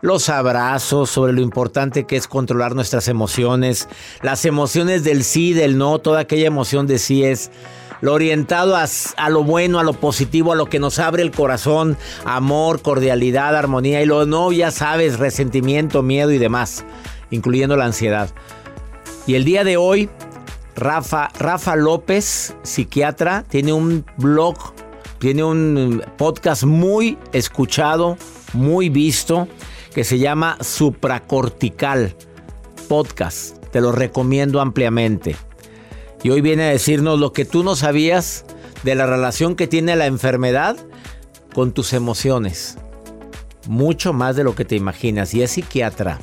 los 0.00 0.28
abrazos, 0.28 1.10
sobre 1.10 1.32
lo 1.32 1.40
importante 1.40 2.04
que 2.06 2.14
es 2.14 2.28
controlar 2.28 2.76
nuestras 2.76 3.08
emociones, 3.08 3.88
las 4.22 4.44
emociones 4.44 5.02
del 5.02 5.24
sí, 5.24 5.54
del 5.54 5.76
no, 5.76 5.98
toda 5.98 6.20
aquella 6.20 6.46
emoción 6.46 6.86
de 6.86 7.00
sí 7.00 7.24
es 7.24 7.50
lo 8.00 8.12
orientado 8.12 8.76
a, 8.76 8.84
a, 9.16 9.28
lo 9.28 9.42
bueno, 9.42 9.80
a 9.80 9.82
lo 9.82 9.94
positivo, 9.94 10.52
a 10.52 10.56
lo 10.56 10.66
que 10.66 10.78
nos 10.78 11.00
abre 11.00 11.24
el 11.24 11.32
corazón, 11.32 11.96
amor, 12.24 12.80
cordialidad, 12.80 13.56
armonía 13.56 14.02
y 14.02 14.06
lo 14.06 14.24
no, 14.24 14.52
ya 14.52 14.70
sabes, 14.70 15.18
resentimiento, 15.18 16.00
miedo 16.00 16.30
y 16.30 16.38
demás, 16.38 16.84
incluyendo 17.32 17.76
la 17.76 17.86
ansiedad. 17.86 18.30
Y 19.26 19.34
el 19.34 19.44
día 19.44 19.64
de 19.64 19.76
hoy, 19.76 20.08
Rafa, 20.76 21.30
Rafa 21.38 21.74
López, 21.74 22.54
psiquiatra, 22.62 23.44
tiene 23.48 23.72
un 23.72 24.04
blog, 24.18 24.56
tiene 25.18 25.42
un 25.42 26.02
podcast 26.18 26.64
muy 26.64 27.18
escuchado, 27.32 28.18
muy 28.52 28.90
visto, 28.90 29.48
que 29.94 30.04
se 30.04 30.18
llama 30.18 30.58
Supracortical 30.60 32.14
Podcast. 32.88 33.56
Te 33.72 33.80
lo 33.80 33.90
recomiendo 33.90 34.60
ampliamente. 34.60 35.36
Y 36.22 36.28
hoy 36.28 36.42
viene 36.42 36.64
a 36.64 36.70
decirnos 36.70 37.18
lo 37.18 37.32
que 37.32 37.46
tú 37.46 37.62
no 37.62 37.74
sabías 37.74 38.44
de 38.82 38.94
la 38.94 39.06
relación 39.06 39.56
que 39.56 39.66
tiene 39.66 39.96
la 39.96 40.04
enfermedad 40.04 40.76
con 41.54 41.72
tus 41.72 41.94
emociones. 41.94 42.76
Mucho 43.66 44.12
más 44.12 44.36
de 44.36 44.44
lo 44.44 44.54
que 44.54 44.66
te 44.66 44.76
imaginas. 44.76 45.32
Y 45.32 45.42
es 45.42 45.52
psiquiatra. 45.52 46.18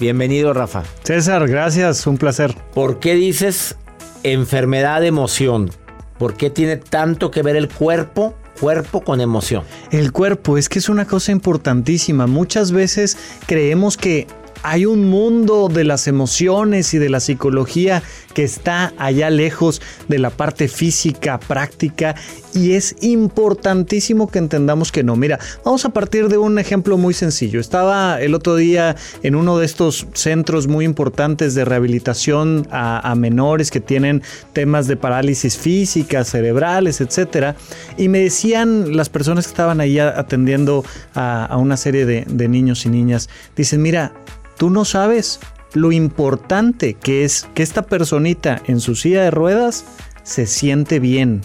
Bienvenido, 0.00 0.54
Rafa. 0.54 0.82
César, 1.04 1.46
gracias, 1.46 2.06
un 2.06 2.16
placer. 2.16 2.56
¿Por 2.72 3.00
qué 3.00 3.14
dices 3.14 3.76
enfermedad 4.22 5.02
de 5.02 5.08
emoción? 5.08 5.70
¿Por 6.18 6.38
qué 6.38 6.48
tiene 6.48 6.78
tanto 6.78 7.30
que 7.30 7.42
ver 7.42 7.54
el 7.54 7.68
cuerpo 7.68 8.34
cuerpo 8.60 9.00
con 9.00 9.20
emoción. 9.20 9.64
El 9.90 10.12
cuerpo 10.12 10.58
es 10.58 10.68
que 10.68 10.78
es 10.78 10.90
una 10.90 11.06
cosa 11.06 11.32
importantísima. 11.32 12.26
Muchas 12.26 12.72
veces 12.72 13.16
creemos 13.46 13.96
que 13.96 14.26
hay 14.62 14.86
un 14.86 15.08
mundo 15.08 15.68
de 15.68 15.84
las 15.84 16.06
emociones 16.06 16.94
y 16.94 16.98
de 16.98 17.08
la 17.08 17.20
psicología 17.20 18.02
que 18.34 18.44
está 18.44 18.92
allá 18.98 19.30
lejos 19.30 19.80
de 20.08 20.18
la 20.18 20.30
parte 20.30 20.68
física, 20.68 21.38
práctica, 21.38 22.14
y 22.54 22.72
es 22.72 22.96
importantísimo 23.00 24.28
que 24.28 24.38
entendamos 24.38 24.92
que 24.92 25.02
no. 25.02 25.16
Mira, 25.16 25.38
vamos 25.64 25.84
a 25.84 25.90
partir 25.90 26.28
de 26.28 26.38
un 26.38 26.58
ejemplo 26.58 26.96
muy 26.96 27.14
sencillo. 27.14 27.60
Estaba 27.60 28.20
el 28.20 28.34
otro 28.34 28.56
día 28.56 28.96
en 29.22 29.34
uno 29.34 29.58
de 29.58 29.66
estos 29.66 30.06
centros 30.14 30.66
muy 30.66 30.84
importantes 30.84 31.54
de 31.54 31.64
rehabilitación 31.64 32.66
a, 32.70 33.14
menores 33.16 33.70
que 33.70 33.80
tienen 33.80 34.22
temas 34.52 34.86
de 34.86 34.96
parálisis 34.96 35.58
física, 35.58 36.24
cerebrales, 36.24 37.00
etcétera, 37.00 37.56
y 37.98 38.08
me 38.08 38.20
decían 38.20 38.96
las 38.96 39.08
personas 39.08 39.46
que 39.46 39.50
estaban 39.50 39.80
ahí 39.80 39.98
atendiendo 39.98 40.84
a, 41.14 41.44
a 41.44 41.56
una 41.56 41.76
serie 41.76 42.06
de, 42.06 42.24
de 42.28 42.48
niños 42.48 42.86
y 42.86 42.88
niñas, 42.88 43.28
dicen, 43.56 43.82
mira, 43.82 44.12
tú 44.60 44.68
no 44.68 44.84
sabes 44.84 45.40
lo 45.72 45.90
importante 45.90 46.92
que 46.92 47.24
es 47.24 47.48
que 47.54 47.62
esta 47.62 47.80
personita 47.80 48.60
en 48.66 48.80
su 48.80 48.94
silla 48.94 49.22
de 49.22 49.30
ruedas 49.30 49.86
se 50.22 50.46
siente 50.46 51.00
bien, 51.00 51.40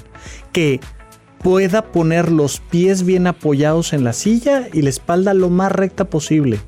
que 0.52 0.82
pueda 1.42 1.94
poner 1.94 2.30
los 2.30 2.60
pies 2.60 3.04
bien 3.04 3.26
apoyados 3.26 3.94
en 3.94 4.04
la 4.04 4.12
silla 4.12 4.68
y 4.74 4.82
la 4.82 4.90
espalda 4.90 5.34
lo 5.34 5.50
más 5.50 5.72
recta 5.72 6.04
posible. 6.04 6.60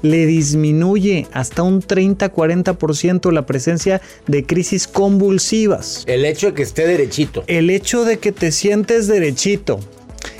Le 0.00 0.24
disminuye 0.24 1.26
hasta 1.34 1.62
un 1.62 1.82
30-40% 1.82 3.30
la 3.30 3.44
presencia 3.44 4.00
de 4.26 4.46
crisis 4.46 4.88
convulsivas. 4.88 6.04
El 6.06 6.24
hecho 6.24 6.46
de 6.46 6.54
que 6.54 6.62
esté 6.62 6.86
derechito. 6.86 7.44
El 7.46 7.68
hecho 7.68 8.06
de 8.06 8.18
que 8.18 8.32
te 8.32 8.52
sientes 8.52 9.06
derechito. 9.06 9.80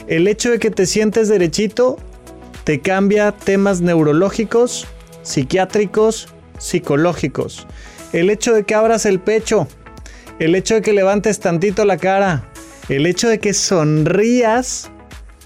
El 0.07 0.27
hecho 0.27 0.53
de 0.53 0.59
que 0.59 0.71
te 0.71 0.87
sientes 0.87 1.29
derechito 1.29 1.99
te 2.65 2.81
cambia 2.81 3.33
temas 3.33 3.83
neurológicos, 3.83 4.87
psiquiátricos, 5.25 6.29
psicológicos. 6.59 7.67
El 8.13 8.31
hecho 8.31 8.55
de 8.55 8.63
que 8.63 8.77
abras 8.77 9.07
el 9.07 9.19
pecho, 9.19 9.67
el 10.39 10.55
hecho 10.55 10.75
de 10.75 10.83
que 10.83 10.93
levantes 10.93 11.41
tantito 11.41 11.85
la 11.85 11.97
cara, 11.97 12.49
el 12.89 13.07
hecho 13.07 13.29
de 13.29 13.41
que 13.41 13.53
sonrías, 13.55 14.93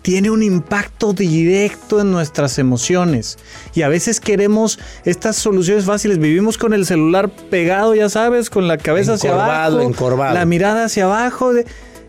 tiene 0.02 0.30
un 0.30 0.42
impacto 0.42 1.12
directo 1.12 2.00
en 2.00 2.10
nuestras 2.10 2.58
emociones. 2.58 3.38
Y 3.74 3.82
a 3.82 3.88
veces 3.88 4.20
queremos 4.20 4.78
estas 5.04 5.36
soluciones 5.36 5.84
fáciles. 5.84 6.18
Vivimos 6.18 6.56
con 6.56 6.72
el 6.72 6.86
celular 6.86 7.28
pegado, 7.28 7.94
ya 7.94 8.08
sabes, 8.08 8.48
con 8.48 8.68
la 8.68 8.78
cabeza 8.78 9.14
hacia 9.14 9.34
abajo, 9.34 9.80
encorvado. 9.80 10.34
la 10.34 10.46
mirada 10.46 10.84
hacia 10.84 11.04
abajo. 11.04 11.52
De, 11.52 11.66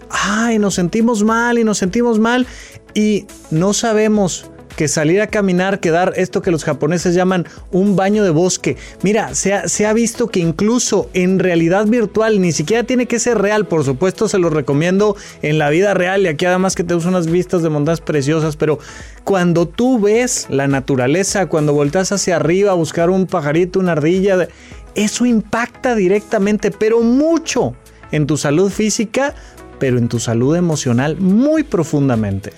ay, 0.09 0.59
nos 0.59 0.75
sentimos 0.75 1.23
mal 1.23 1.59
y 1.59 1.63
nos 1.63 1.77
sentimos 1.77 2.19
mal. 2.19 2.47
Y 2.93 3.25
no 3.51 3.73
sabemos 3.73 4.48
que 4.75 4.87
salir 4.87 5.21
a 5.21 5.27
caminar, 5.27 5.79
que 5.79 5.91
dar 5.91 6.13
esto 6.15 6.41
que 6.41 6.51
los 6.51 6.63
japoneses 6.63 7.13
llaman 7.13 7.45
un 7.71 7.95
baño 7.95 8.23
de 8.23 8.29
bosque. 8.29 8.77
Mira, 9.01 9.35
se 9.35 9.53
ha, 9.53 9.93
visto 9.93 10.27
que 10.27 10.39
incluso 10.39 11.09
en 11.13 11.39
realidad 11.39 11.85
virtual, 11.87 12.41
ni 12.41 12.51
siquiera 12.51 12.83
tiene 12.83 13.05
que 13.05 13.19
ser 13.19 13.37
real, 13.37 13.65
por 13.65 13.83
supuesto 13.83 14.27
se 14.27 14.39
lo 14.39 14.49
recomiendo 14.49 15.15
en 15.41 15.57
la 15.57 15.69
vida 15.69 15.93
real 15.93 16.23
y 16.23 16.27
aquí 16.27 16.45
además 16.45 16.75
que 16.75 16.83
te 16.83 16.95
uso 16.95 17.09
unas 17.09 17.27
vistas 17.27 17.63
de 17.63 17.69
montañas 17.69 18.01
preciosas, 18.01 18.55
pero 18.55 18.79
cuando 19.23 19.67
tú 19.67 19.99
ves 19.99 20.47
la 20.49 20.67
naturaleza, 20.67 21.47
cuando 21.47 21.73
volteas 21.73 22.11
hacia 22.11 22.37
arriba 22.37 22.71
a 22.71 22.75
buscar 22.75 23.09
un 23.09 23.25
pajarito, 23.25 23.79
una 23.79 23.93
ardilla, 23.93 24.47
eso 24.95 25.25
impacta 25.25 25.95
directamente, 25.95 26.71
pero 26.71 27.01
mucho 27.01 27.75
en 28.11 28.27
tu 28.27 28.37
salud 28.37 28.71
física, 28.71 29.33
pero 29.79 29.97
en 29.97 30.07
tu 30.07 30.19
salud 30.19 30.55
emocional 30.55 31.17
muy 31.17 31.63
profundamente. 31.63 32.53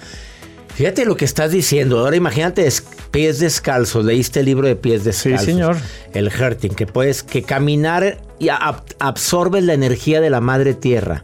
Fíjate 0.82 1.06
lo 1.06 1.16
que 1.16 1.26
estás 1.26 1.52
diciendo. 1.52 2.00
Ahora 2.00 2.16
imagínate 2.16 2.68
pies 3.12 3.38
descalzos. 3.38 4.04
Leíste 4.04 4.40
el 4.40 4.48
libro 4.48 4.66
de 4.68 4.76
pies 4.76 5.04
descalzos. 5.04 5.46
Sí, 5.46 5.52
señor. 5.52 5.78
El 6.12 6.30
hurting, 6.30 6.72
que 6.72 6.88
puedes 6.88 7.22
que 7.22 7.44
caminar 7.44 8.18
y 8.40 8.50
ab 8.50 8.82
absorbes 8.98 9.64
la 9.64 9.76
energía 9.76 10.22
de 10.22 10.32
la 10.32 10.42
madre 10.42 10.74
tierra. 10.74 11.24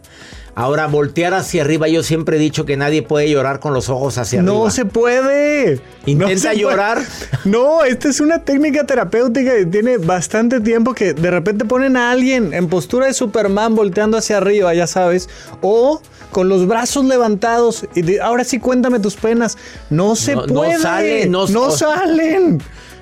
Ahora, 0.60 0.88
voltear 0.88 1.36
hacia 1.36 1.62
arriba, 1.62 1.88
yo 1.88 2.02
siempre 2.02 2.38
he 2.38 2.40
dicho 2.40 2.66
que 2.66 2.78
nadie 2.78 3.04
puede 3.04 3.30
llorar 3.30 3.60
con 3.60 3.76
los 3.76 3.90
ojos 3.90 4.18
hacia 4.18 4.42
no 4.42 4.54
arriba. 4.54 4.66
No 4.66 4.72
se 4.72 4.86
puede. 4.86 5.82
Intenta 6.08 6.34
no 6.34 6.40
se 6.40 6.58
llorar. 6.58 6.98
Puede. 6.98 7.28
No, 7.46 7.84
esta 7.84 8.10
es 8.10 8.20
una 8.20 8.44
técnica 8.44 8.84
terapéutica 8.86 9.54
que 9.56 9.68
tiene 9.68 9.98
bastante 10.00 10.60
tiempo 10.60 10.96
que 10.96 11.14
de 11.14 11.30
repente 11.30 11.64
ponen 11.64 11.96
a 11.96 12.10
alguien 12.10 12.56
en 12.56 12.68
postura 12.70 13.06
de 13.06 13.14
Superman 13.14 13.76
volteando 13.76 14.18
hacia 14.18 14.38
arriba, 14.38 14.74
ya 14.74 14.88
sabes. 14.88 15.30
O 15.62 16.02
con 16.32 16.50
los 16.50 16.68
brazos 16.68 17.06
levantados 17.06 17.86
y 17.96 18.02
de, 18.02 18.20
ahora 18.20 18.44
sí 18.44 18.58
cuéntame 18.60 19.00
tus 19.00 19.16
penas. 19.16 19.58
No 19.92 20.16
se 20.16 20.36
No- 20.36 20.48
no 20.48 20.54
puede. 20.56 20.80
salen, 20.80 21.32
no- 21.32 21.48
no 21.48 21.70
salen. 21.70 22.62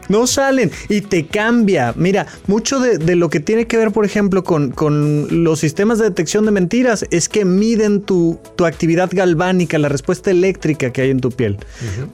No 0.09 0.27
salen 0.27 0.71
y 0.89 1.01
te 1.01 1.25
cambia. 1.25 1.93
Mira, 1.95 2.27
mucho 2.47 2.79
de, 2.79 2.97
de 2.97 3.15
lo 3.15 3.29
que 3.29 3.39
tiene 3.39 3.67
que 3.67 3.77
ver, 3.77 3.91
por 3.91 4.05
ejemplo, 4.05 4.43
con, 4.43 4.71
con 4.71 5.43
los 5.43 5.59
sistemas 5.59 5.99
de 5.99 6.05
detección 6.05 6.45
de 6.45 6.51
mentiras 6.51 7.05
es 7.11 7.29
que 7.29 7.45
miden 7.45 8.01
tu, 8.01 8.39
tu 8.55 8.65
actividad 8.65 9.09
galvánica, 9.11 9.77
la 9.77 9.89
respuesta 9.89 10.31
eléctrica 10.31 10.91
que 10.91 11.01
hay 11.01 11.09
en 11.09 11.19
tu 11.19 11.31
piel. 11.31 11.57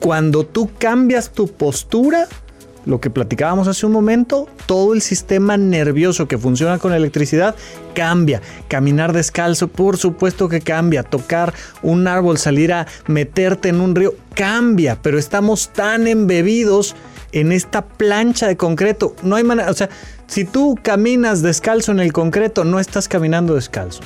Cuando 0.00 0.44
tú 0.44 0.70
cambias 0.78 1.32
tu 1.32 1.48
postura, 1.48 2.28
lo 2.84 3.00
que 3.00 3.10
platicábamos 3.10 3.68
hace 3.68 3.86
un 3.86 3.92
momento, 3.92 4.48
todo 4.66 4.92
el 4.92 5.02
sistema 5.02 5.56
nervioso 5.56 6.26
que 6.26 6.38
funciona 6.38 6.78
con 6.78 6.92
electricidad 6.92 7.54
cambia. 7.94 8.40
Caminar 8.68 9.12
descalzo, 9.12 9.68
por 9.68 9.96
supuesto 9.96 10.48
que 10.48 10.60
cambia. 10.60 11.02
Tocar 11.02 11.54
un 11.82 12.08
árbol, 12.08 12.38
salir 12.38 12.72
a 12.72 12.86
meterte 13.06 13.68
en 13.68 13.80
un 13.80 13.94
río, 13.94 14.14
cambia. 14.34 14.98
Pero 15.00 15.18
estamos 15.18 15.68
tan 15.72 16.08
embebidos 16.08 16.96
en 17.32 17.52
esta 17.52 17.86
plancha 17.86 18.46
de 18.46 18.56
concreto. 18.56 19.16
No 19.22 19.36
hay 19.36 19.44
manera, 19.44 19.70
o 19.70 19.74
sea, 19.74 19.88
si 20.26 20.44
tú 20.44 20.78
caminas 20.82 21.42
descalzo 21.42 21.92
en 21.92 22.00
el 22.00 22.12
concreto, 22.12 22.64
no 22.64 22.78
estás 22.78 23.08
caminando 23.08 23.54
descalzo. 23.54 24.02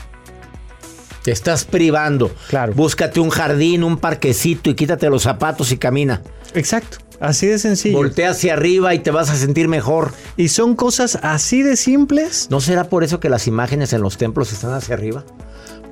Te 1.22 1.32
estás 1.32 1.64
privando. 1.64 2.32
Claro. 2.48 2.72
Búscate 2.72 3.18
un 3.18 3.30
jardín, 3.30 3.82
un 3.82 3.98
parquecito 3.98 4.70
y 4.70 4.74
quítate 4.74 5.10
los 5.10 5.24
zapatos 5.24 5.72
y 5.72 5.76
camina. 5.76 6.22
Exacto. 6.54 6.98
Así 7.18 7.46
de 7.46 7.58
sencillo. 7.58 7.96
Voltea 7.96 8.30
hacia 8.30 8.52
arriba 8.52 8.94
y 8.94 9.00
te 9.00 9.10
vas 9.10 9.30
a 9.30 9.36
sentir 9.36 9.68
mejor. 9.68 10.12
Y 10.36 10.48
son 10.48 10.76
cosas 10.76 11.18
así 11.22 11.62
de 11.62 11.76
simples. 11.76 12.48
¿No 12.50 12.60
será 12.60 12.84
por 12.84 13.04
eso 13.04 13.20
que 13.20 13.28
las 13.28 13.46
imágenes 13.46 13.92
en 13.92 14.02
los 14.02 14.18
templos 14.18 14.52
están 14.52 14.72
hacia 14.72 14.94
arriba? 14.94 15.24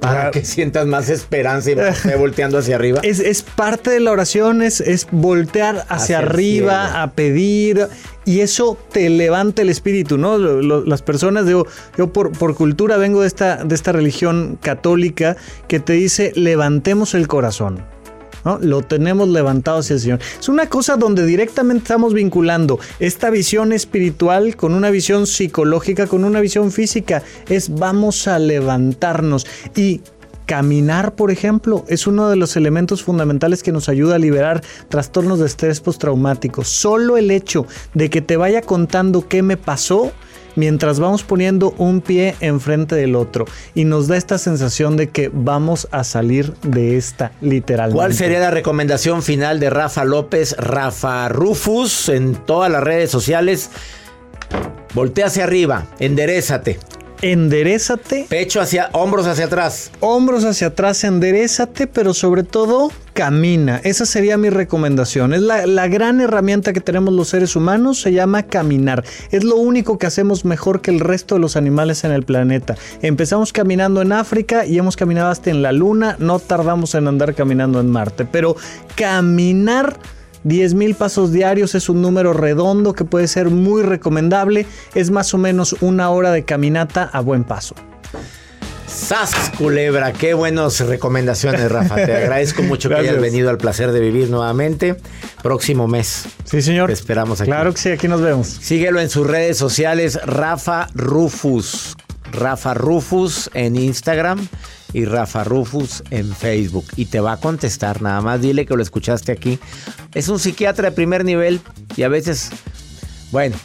Para 0.00 0.30
que 0.30 0.44
sientas 0.44 0.86
más 0.86 1.08
esperanza 1.08 1.70
y 1.70 1.74
fe 1.94 2.16
volteando 2.16 2.58
hacia 2.58 2.76
arriba. 2.76 3.00
Es, 3.02 3.20
es 3.20 3.42
parte 3.42 3.90
de 3.90 4.00
la 4.00 4.10
oración, 4.12 4.60
es, 4.62 4.80
es 4.80 5.06
voltear 5.10 5.84
hacia, 5.88 6.18
arriba, 6.18 7.02
a 7.02 7.12
pedir, 7.12 7.88
y 8.26 8.40
eso 8.40 8.76
te 8.92 9.08
levanta 9.08 9.62
el 9.62 9.70
espíritu, 9.70 10.18
¿no? 10.18 10.36
Lo- 10.38 10.60
lo- 10.62 10.84
las 10.84 11.02
personas, 11.02 11.46
digo, 11.46 11.66
yo 11.96 12.12
por, 12.12 12.32
por 12.32 12.54
cultura 12.54 12.96
vengo 12.96 13.22
de 13.22 13.26
esta, 13.28 13.64
de 13.64 13.74
esta 13.74 13.92
religión 13.92 14.58
católica 14.60 15.36
que 15.68 15.80
te 15.80 15.94
dice 15.94 16.32
levantemos 16.34 17.14
el 17.14 17.26
corazón. 17.28 17.84
¿No? 18.44 18.58
Lo 18.58 18.82
tenemos 18.82 19.28
levantado 19.28 19.78
hacia 19.78 19.94
el 19.94 20.00
Señor. 20.00 20.20
Es 20.38 20.48
una 20.48 20.68
cosa 20.68 20.96
donde 20.96 21.26
directamente 21.26 21.84
estamos 21.84 22.14
vinculando 22.14 22.78
esta 23.00 23.30
visión 23.30 23.72
espiritual 23.72 24.56
con 24.56 24.74
una 24.74 24.90
visión 24.90 25.26
psicológica, 25.26 26.06
con 26.06 26.24
una 26.24 26.40
visión 26.40 26.72
física. 26.72 27.22
Es 27.48 27.74
vamos 27.74 28.28
a 28.28 28.38
levantarnos 28.38 29.46
y 29.76 30.00
Caminar, 30.46 31.14
por 31.14 31.30
ejemplo, 31.30 31.86
es 31.88 32.06
uno 32.06 32.28
de 32.28 32.36
los 32.36 32.56
elementos 32.56 33.02
fundamentales 33.02 33.62
que 33.62 33.72
nos 33.72 33.88
ayuda 33.88 34.16
a 34.16 34.18
liberar 34.18 34.62
trastornos 34.90 35.38
de 35.38 35.46
estrés 35.46 35.80
postraumático. 35.80 36.64
Solo 36.64 37.16
el 37.16 37.30
hecho 37.30 37.66
de 37.94 38.10
que 38.10 38.20
te 38.20 38.36
vaya 38.36 38.60
contando 38.60 39.26
qué 39.26 39.42
me 39.42 39.56
pasó 39.56 40.12
mientras 40.56 41.00
vamos 41.00 41.22
poniendo 41.22 41.74
un 41.78 42.00
pie 42.00 42.34
enfrente 42.40 42.94
del 42.94 43.16
otro 43.16 43.44
y 43.74 43.84
nos 43.84 44.08
da 44.08 44.16
esta 44.16 44.38
sensación 44.38 44.96
de 44.96 45.08
que 45.10 45.30
vamos 45.32 45.88
a 45.90 46.04
salir 46.04 46.54
de 46.62 46.96
esta 46.96 47.32
literalmente. 47.40 47.96
¿Cuál 47.96 48.14
sería 48.14 48.40
la 48.40 48.50
recomendación 48.50 49.22
final 49.22 49.60
de 49.60 49.70
Rafa 49.70 50.04
López, 50.04 50.56
Rafa 50.58 51.28
Rufus 51.28 52.08
en 52.08 52.34
todas 52.34 52.70
las 52.70 52.82
redes 52.82 53.10
sociales? 53.10 53.70
Voltea 54.94 55.26
hacia 55.26 55.44
arriba, 55.44 55.86
enderezate. 55.98 56.78
Enderezate, 57.24 58.26
Pecho 58.28 58.60
hacia, 58.60 58.90
hombros 58.92 59.26
hacia 59.26 59.46
atrás. 59.46 59.90
hombros 60.00 60.44
hacia 60.44 60.66
atrás, 60.66 61.04
enderezate, 61.04 61.86
pero 61.86 62.12
sobre 62.12 62.42
todo 62.42 62.92
camina. 63.14 63.80
Esa 63.82 64.04
sería 64.04 64.36
mi 64.36 64.50
recomendación. 64.50 65.32
Es 65.32 65.40
la, 65.40 65.64
la 65.66 65.88
gran 65.88 66.20
herramienta 66.20 66.74
que 66.74 66.82
tenemos 66.82 67.14
los 67.14 67.28
seres 67.28 67.56
humanos, 67.56 67.98
se 68.02 68.12
llama 68.12 68.42
caminar. 68.42 69.04
Es 69.30 69.42
lo 69.42 69.56
único 69.56 69.96
que 69.98 70.06
hacemos 70.06 70.44
mejor 70.44 70.82
que 70.82 70.90
el 70.90 71.00
resto 71.00 71.36
de 71.36 71.40
los 71.40 71.56
animales 71.56 72.04
en 72.04 72.12
el 72.12 72.24
planeta. 72.24 72.76
Empezamos 73.00 73.54
caminando 73.54 74.02
en 74.02 74.12
África 74.12 74.66
y 74.66 74.76
hemos 74.76 74.94
caminado 74.94 75.30
hasta 75.30 75.48
en 75.48 75.62
la 75.62 75.72
Luna, 75.72 76.16
no 76.18 76.40
tardamos 76.40 76.94
en 76.94 77.08
andar 77.08 77.34
caminando 77.34 77.80
en 77.80 77.88
Marte, 77.88 78.26
pero 78.26 78.54
caminar 78.96 79.98
10 80.44 80.74
mil 80.74 80.94
pasos 80.94 81.32
diarios 81.32 81.74
es 81.74 81.88
un 81.88 82.02
número 82.02 82.32
redondo 82.32 82.92
que 82.92 83.04
puede 83.04 83.28
ser 83.28 83.50
muy 83.50 83.82
recomendable. 83.82 84.66
Es 84.94 85.10
más 85.10 85.34
o 85.34 85.38
menos 85.38 85.74
una 85.80 86.10
hora 86.10 86.30
de 86.32 86.44
caminata 86.44 87.10
a 87.12 87.20
buen 87.20 87.44
paso. 87.44 87.74
¡Sas, 88.86 89.50
culebra! 89.58 90.12
Qué 90.12 90.34
buenas 90.34 90.78
recomendaciones, 90.80 91.70
Rafa. 91.70 91.96
Te 91.96 92.14
agradezco 92.16 92.62
mucho 92.62 92.88
que 92.88 92.94
hayas 92.94 93.20
venido 93.20 93.50
al 93.50 93.58
placer 93.58 93.90
de 93.90 94.00
vivir 94.00 94.30
nuevamente. 94.30 94.96
Próximo 95.42 95.88
mes. 95.88 96.26
Sí, 96.44 96.62
señor. 96.62 96.86
Te 96.86 96.92
esperamos 96.92 97.40
aquí. 97.40 97.48
Claro 97.48 97.72
que 97.72 97.80
sí, 97.80 97.90
aquí 97.90 98.06
nos 98.06 98.20
vemos. 98.20 98.46
Síguelo 98.46 99.00
en 99.00 99.10
sus 99.10 99.26
redes 99.26 99.58
sociales, 99.58 100.20
Rafa 100.24 100.88
Rufus. 100.94 101.96
Rafa 102.32 102.74
Rufus 102.74 103.50
en 103.54 103.76
Instagram 103.76 104.46
y 104.94 105.04
Rafa 105.04 105.44
Rufus 105.44 106.02
en 106.10 106.34
Facebook. 106.34 106.86
Y 106.96 107.06
te 107.06 107.20
va 107.20 107.32
a 107.32 107.36
contestar, 107.36 108.00
nada 108.00 108.22
más 108.22 108.40
dile 108.40 108.64
que 108.64 108.74
lo 108.74 108.82
escuchaste 108.82 109.32
aquí. 109.32 109.58
Es 110.14 110.28
un 110.28 110.38
psiquiatra 110.38 110.88
de 110.88 110.96
primer 110.96 111.24
nivel 111.24 111.60
y 111.96 112.04
a 112.04 112.08
veces, 112.08 112.50
bueno, 113.30 113.56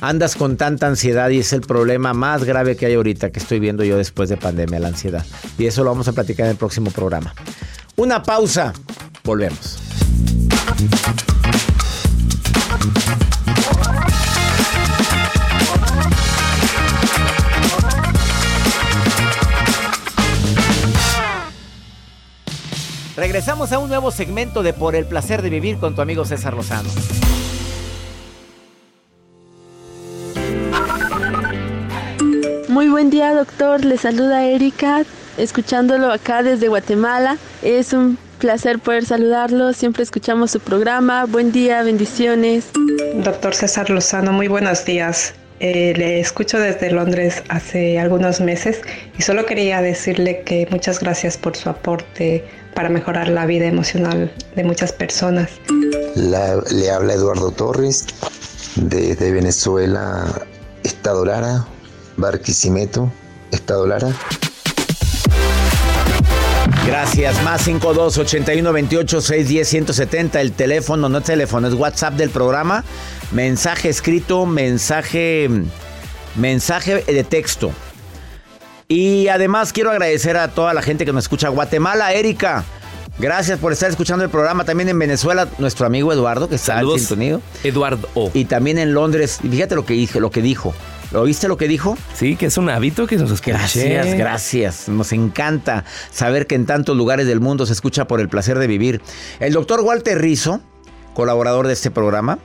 andas 0.00 0.36
con 0.36 0.56
tanta 0.58 0.88
ansiedad 0.88 1.30
y 1.30 1.38
es 1.38 1.52
el 1.52 1.62
problema 1.62 2.12
más 2.12 2.44
grave 2.44 2.76
que 2.76 2.86
hay 2.86 2.94
ahorita 2.94 3.30
que 3.30 3.38
estoy 3.38 3.60
viendo 3.60 3.84
yo 3.84 3.96
después 3.96 4.28
de 4.28 4.36
pandemia, 4.36 4.80
la 4.80 4.88
ansiedad. 4.88 5.24
Y 5.56 5.66
eso 5.66 5.84
lo 5.84 5.90
vamos 5.90 6.08
a 6.08 6.12
platicar 6.12 6.46
en 6.46 6.52
el 6.52 6.58
próximo 6.58 6.90
programa. 6.90 7.32
Una 7.96 8.22
pausa, 8.22 8.72
volvemos. 9.22 9.78
Regresamos 23.24 23.72
a 23.72 23.78
un 23.78 23.88
nuevo 23.88 24.10
segmento 24.10 24.62
de 24.62 24.74
Por 24.74 24.94
el 24.94 25.06
placer 25.06 25.40
de 25.40 25.48
vivir 25.48 25.78
con 25.78 25.94
tu 25.94 26.02
amigo 26.02 26.26
César 26.26 26.52
Lozano. 26.52 26.90
Muy 32.68 32.90
buen 32.90 33.08
día, 33.08 33.32
doctor. 33.32 33.82
Le 33.82 33.96
saluda 33.96 34.44
Erika, 34.44 35.04
escuchándolo 35.38 36.12
acá 36.12 36.42
desde 36.42 36.68
Guatemala. 36.68 37.38
Es 37.62 37.94
un 37.94 38.18
placer 38.40 38.78
poder 38.78 39.06
saludarlo. 39.06 39.72
Siempre 39.72 40.02
escuchamos 40.02 40.50
su 40.50 40.60
programa. 40.60 41.24
Buen 41.24 41.50
día, 41.50 41.82
bendiciones. 41.82 42.72
Doctor 43.14 43.54
César 43.54 43.88
Lozano, 43.88 44.34
muy 44.34 44.48
buenos 44.48 44.84
días. 44.84 45.32
Eh, 45.60 45.94
le 45.96 46.20
escucho 46.20 46.58
desde 46.58 46.90
Londres 46.90 47.42
hace 47.48 47.98
algunos 47.98 48.40
meses 48.42 48.82
y 49.16 49.22
solo 49.22 49.46
quería 49.46 49.80
decirle 49.80 50.42
que 50.44 50.66
muchas 50.70 51.00
gracias 51.00 51.38
por 51.38 51.56
su 51.56 51.70
aporte 51.70 52.44
para 52.74 52.88
mejorar 52.88 53.28
la 53.28 53.46
vida 53.46 53.66
emocional 53.66 54.32
de 54.56 54.64
muchas 54.64 54.92
personas. 54.92 55.50
La- 56.16 56.60
le 56.70 56.90
habla 56.90 57.14
Eduardo 57.14 57.50
Torres 57.50 58.06
desde 58.76 59.30
Venezuela, 59.32 60.26
Estado 60.82 61.24
Lara, 61.24 61.64
Barquisimeto, 62.16 63.10
Estado 63.50 63.86
Lara. 63.86 64.08
Gracias. 66.86 67.42
Más 67.42 67.62
52 67.62 68.18
81 68.18 68.72
28 68.72 69.20
610 69.20 69.68
170. 69.68 70.40
El 70.40 70.52
teléfono, 70.52 71.08
no 71.08 71.18
es 71.18 71.24
teléfono, 71.24 71.66
es 71.68 71.74
WhatsApp 71.74 72.14
del 72.14 72.30
programa. 72.30 72.84
Mensaje 73.32 73.88
escrito, 73.88 74.46
mensaje, 74.46 75.48
mensaje 76.36 77.02
de 77.06 77.24
texto. 77.24 77.72
Y 78.88 79.28
además 79.28 79.72
quiero 79.72 79.90
agradecer 79.90 80.36
a 80.36 80.48
toda 80.48 80.74
la 80.74 80.82
gente 80.82 81.04
que 81.04 81.12
nos 81.12 81.24
escucha. 81.24 81.48
Guatemala, 81.48 82.12
Erika. 82.12 82.64
Gracias 83.18 83.60
por 83.60 83.72
estar 83.72 83.88
escuchando 83.90 84.24
el 84.24 84.30
programa. 84.30 84.64
También 84.64 84.88
en 84.88 84.98
Venezuela, 84.98 85.48
nuestro 85.58 85.86
amigo 85.86 86.12
Eduardo, 86.12 86.48
que 86.48 86.56
está 86.56 86.76
Saludos. 86.76 86.96
en 86.96 87.00
sintonía. 87.00 87.40
Eduardo 87.62 88.08
O. 88.14 88.30
Y 88.34 88.44
también 88.44 88.78
en 88.78 88.92
Londres. 88.92 89.38
Fíjate 89.40 89.74
lo 89.76 89.84
que 89.86 89.94
dije, 89.94 90.20
lo 90.20 90.30
que 90.30 90.42
dijo. 90.42 90.74
¿Lo 91.12 91.22
viste 91.22 91.46
lo 91.46 91.56
que 91.56 91.68
dijo? 91.68 91.96
Sí, 92.14 92.34
que 92.34 92.46
es 92.46 92.58
un 92.58 92.68
hábito 92.68 93.06
que 93.06 93.16
nos 93.16 93.30
escuche. 93.30 93.52
Gracias, 93.52 94.14
gracias. 94.14 94.88
Nos 94.88 95.12
encanta 95.12 95.84
saber 96.10 96.48
que 96.48 96.56
en 96.56 96.66
tantos 96.66 96.96
lugares 96.96 97.28
del 97.28 97.38
mundo 97.38 97.66
se 97.66 97.72
escucha 97.72 98.06
por 98.08 98.20
el 98.20 98.28
placer 98.28 98.58
de 98.58 98.66
vivir. 98.66 99.00
El 99.38 99.52
doctor 99.52 99.80
Walter 99.82 100.20
Rizzo, 100.20 100.60
colaborador 101.14 101.68
de 101.68 101.74
este 101.74 101.92
programa, 101.92 102.40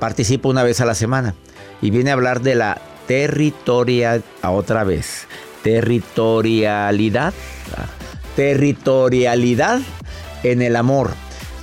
participa 0.00 0.48
una 0.48 0.62
vez 0.62 0.80
a 0.80 0.86
la 0.86 0.94
semana 0.94 1.34
y 1.82 1.90
viene 1.90 2.08
a 2.08 2.14
hablar 2.14 2.40
de 2.40 2.54
la 2.54 2.80
territorial, 3.06 4.24
a 4.40 4.52
otra 4.52 4.84
vez, 4.84 5.26
territorialidad, 5.68 7.34
territorialidad 8.36 9.80
en 10.42 10.62
el 10.62 10.76
amor. 10.76 11.10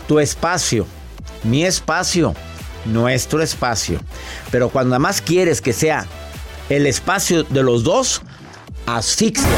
Tu 0.08 0.20
espacio, 0.20 0.86
mi 1.44 1.65
espacio, 1.65 2.36
nuestro 2.86 3.41
espacio. 3.41 4.00
Pero 4.52 4.70
cuando 4.70 5.00
más 5.00 5.22
quieres 5.22 5.60
que 5.60 5.74
sea 5.74 6.06
el 6.70 6.86
espacio 6.86 7.44
de 7.46 7.63
los 7.63 7.84
dos, 7.84 8.22
asfixias, 8.86 9.50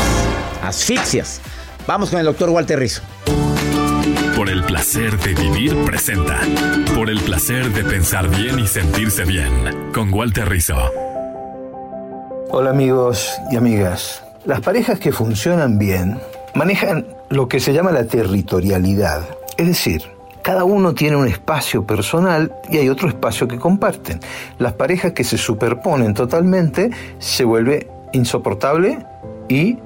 asfixias. 0.64 1.42
Vamos 1.86 2.10
con 2.10 2.20
el 2.20 2.26
doctor 2.26 2.50
Walter 2.50 2.80
Rizzo. 2.80 3.02
Por 4.38 4.50
el 4.50 4.64
placer 4.64 5.20
de 5.20 5.34
vivir 5.34 5.76
presenta. 5.84 6.40
Por 6.96 7.10
el 7.10 7.20
placer 7.20 7.74
de 7.74 7.84
pensar 7.84 8.30
bien 8.30 8.60
y 8.60 8.68
sentirse 8.68 9.26
bien. 9.26 9.92
Con 9.94 10.14
Walter 10.14 10.48
Rizzo. 10.48 10.78
Hola 12.50 12.70
amigos 12.70 13.30
y 13.52 13.58
amigas. 13.58 14.24
Las 14.48 14.62
parejas 14.62 14.98
que 14.98 15.12
funcionan 15.12 15.78
bien 15.78 16.22
manejan 16.56 17.06
lo 17.30 17.50
que 17.50 17.60
se 17.60 17.74
llama 17.74 17.92
la 17.92 18.06
territorialidad. 18.06 19.24
Es 19.58 19.68
decir, 19.68 20.04
cada 20.42 20.64
uno 20.64 20.94
tiene 20.94 21.18
un 21.18 21.28
espacio 21.28 21.86
personal 21.86 22.54
y 22.70 22.78
hay 22.78 22.88
otro 22.88 23.10
espacio 23.10 23.50
que 23.50 23.60
comparten. 23.60 24.22
Las 24.58 24.72
parejas 24.72 25.12
que 25.12 25.26
se 25.26 25.38
superponen 25.38 26.14
totalmente 26.14 26.92
se 27.20 27.44
vuelve 27.44 27.90
insoportable 28.14 29.06
y 29.50 29.80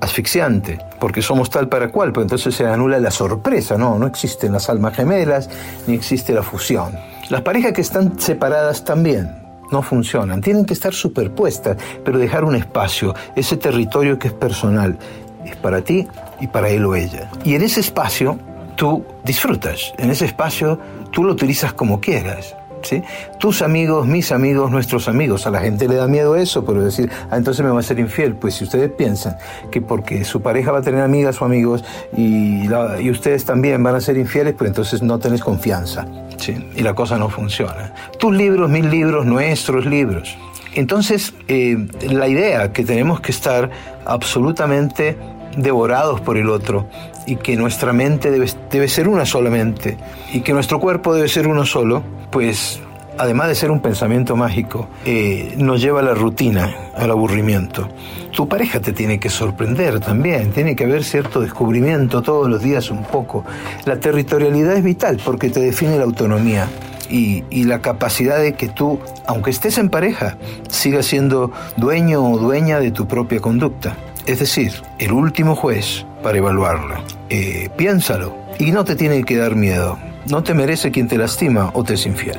asfixiante, 0.00 0.80
porque 0.98 1.22
somos 1.22 1.48
tal 1.48 1.68
para 1.68 1.92
cual, 1.92 2.10
pero 2.10 2.22
entonces 2.22 2.52
se 2.52 2.66
anula 2.66 2.98
la 2.98 3.12
sorpresa, 3.12 3.78
no, 3.78 3.96
no 3.96 4.08
existen 4.08 4.50
las 4.50 4.68
almas 4.68 4.96
gemelas, 4.96 5.48
ni 5.86 5.94
existe 5.94 6.32
la 6.32 6.42
fusión. 6.42 6.96
Las 7.28 7.42
parejas 7.42 7.74
que 7.74 7.82
están 7.82 8.18
separadas 8.18 8.84
también 8.84 9.39
no 9.72 9.82
funcionan, 9.82 10.40
tienen 10.40 10.64
que 10.64 10.74
estar 10.74 10.92
superpuestas, 10.92 11.76
pero 12.04 12.18
dejar 12.18 12.44
un 12.44 12.54
espacio, 12.54 13.14
ese 13.36 13.56
territorio 13.56 14.18
que 14.18 14.28
es 14.28 14.34
personal. 14.34 14.98
es 15.44 15.56
para 15.56 15.80
ti 15.80 16.06
y 16.38 16.46
para 16.46 16.68
él 16.68 16.84
o 16.84 16.94
ella. 16.94 17.30
Y 17.44 17.54
en 17.54 17.62
ese 17.62 17.80
espacio 17.80 18.38
tú 18.76 19.04
disfrutas, 19.24 19.92
en 19.98 20.10
ese 20.10 20.26
espacio 20.26 20.78
tú 21.10 21.24
lo 21.24 21.32
utilizas 21.32 21.72
como 21.72 22.00
quieras. 22.00 22.54
¿Sí? 22.82 23.02
Tus 23.38 23.62
amigos, 23.62 24.06
mis 24.06 24.32
amigos, 24.32 24.70
nuestros 24.70 25.08
amigos. 25.08 25.46
A 25.46 25.50
la 25.50 25.60
gente 25.60 25.86
le 25.88 25.96
da 25.96 26.06
miedo 26.06 26.36
eso, 26.36 26.64
pero 26.64 26.82
decir, 26.82 27.10
ah, 27.30 27.36
entonces 27.36 27.64
me 27.64 27.70
va 27.70 27.80
a 27.80 27.82
ser 27.82 27.98
infiel. 27.98 28.34
Pues 28.34 28.54
si 28.54 28.64
ustedes 28.64 28.90
piensan 28.90 29.36
que 29.70 29.80
porque 29.80 30.24
su 30.24 30.40
pareja 30.40 30.72
va 30.72 30.78
a 30.78 30.82
tener 30.82 31.02
amigas 31.02 31.40
o 31.42 31.44
amigos 31.44 31.84
y, 32.16 32.68
ustedes 33.10 33.44
también 33.44 33.82
van 33.82 33.96
a 33.96 34.00
ser 34.00 34.16
infieles, 34.16 34.54
pues 34.56 34.68
entonces 34.68 35.02
no 35.02 35.18
tenés 35.18 35.42
confianza. 35.42 36.06
¿sí? 36.38 36.70
Y 36.74 36.82
la 36.82 36.94
cosa 36.94 37.18
no 37.18 37.28
funciona. 37.28 37.92
Tus 38.18 38.34
libros, 38.34 38.70
mis 38.70 38.84
libros, 38.84 39.26
nuestros 39.26 39.84
libros. 39.84 40.36
Entonces, 40.74 41.34
eh, 41.48 41.88
la 42.08 42.28
idea 42.28 42.72
que 42.72 42.84
tenemos 42.84 43.20
que 43.20 43.32
estar 43.32 43.70
absolutamente 44.06 45.16
devorados 45.56 46.20
por 46.20 46.36
el 46.36 46.48
otro 46.48 46.86
y 47.26 47.36
que 47.36 47.56
nuestra 47.56 47.92
mente 47.92 48.30
debe, 48.30 48.88
ser 48.88 49.08
una 49.08 49.24
solamente 49.24 49.96
y 50.32 50.40
que 50.40 50.52
nuestro 50.52 50.80
cuerpo 50.80 51.14
debe 51.14 51.28
ser 51.28 51.46
uno 51.46 51.64
solo, 51.64 52.02
pues 52.30 52.80
además 53.18 53.48
de 53.48 53.54
ser 53.54 53.70
un 53.70 53.80
pensamiento 53.80 54.36
mágico, 54.36 54.88
eh, 55.04 55.54
nos 55.58 55.80
lleva 55.80 56.00
a 56.00 56.02
la 56.02 56.14
rutina, 56.14 56.74
al 56.96 57.10
aburrimiento. 57.10 57.88
Tu 58.34 58.48
pareja 58.48 58.80
te 58.80 58.92
tiene 58.92 59.20
que 59.20 59.28
sorprender 59.28 60.00
también, 60.00 60.52
tiene 60.52 60.74
que 60.74 60.84
haber 60.84 61.04
cierto 61.04 61.40
descubrimiento 61.40 62.22
todos 62.22 62.48
los 62.48 62.62
días 62.62 62.90
un 62.90 63.04
poco. 63.04 63.44
La 63.84 64.00
territorialidad 64.00 64.76
es 64.76 64.84
vital 64.84 65.20
porque 65.24 65.50
te 65.50 65.60
define 65.60 65.98
la 65.98 66.04
autonomía. 66.04 66.68
Y, 67.12 67.42
y, 67.50 67.64
la 67.64 67.80
capacidad 67.80 68.40
de 68.40 68.52
que 68.52 68.68
tú, 68.68 69.00
aunque 69.26 69.50
estés 69.50 69.78
en 69.78 69.88
pareja, 69.88 70.36
sigas 70.68 71.06
siendo 71.06 71.50
dueño 71.76 72.24
o 72.24 72.38
dueña 72.38 72.78
de 72.78 72.92
tu 72.92 73.08
propia 73.08 73.40
conducta. 73.40 73.96
Es 74.30 74.38
decir, 74.38 74.72
el 75.00 75.10
último 75.10 75.56
juez 75.56 76.06
para 76.22 76.38
evaluarla. 76.38 77.02
Eh, 77.30 77.68
piénsalo 77.76 78.36
y 78.60 78.70
no 78.70 78.84
te 78.84 78.94
tiene 78.94 79.24
que 79.24 79.36
dar 79.36 79.56
miedo. 79.56 79.98
No 80.26 80.44
te 80.44 80.54
merece 80.54 80.92
quien 80.92 81.08
te 81.08 81.18
lastima 81.18 81.72
o 81.74 81.82
te 81.82 81.94
es 81.94 82.06
infiel. 82.06 82.38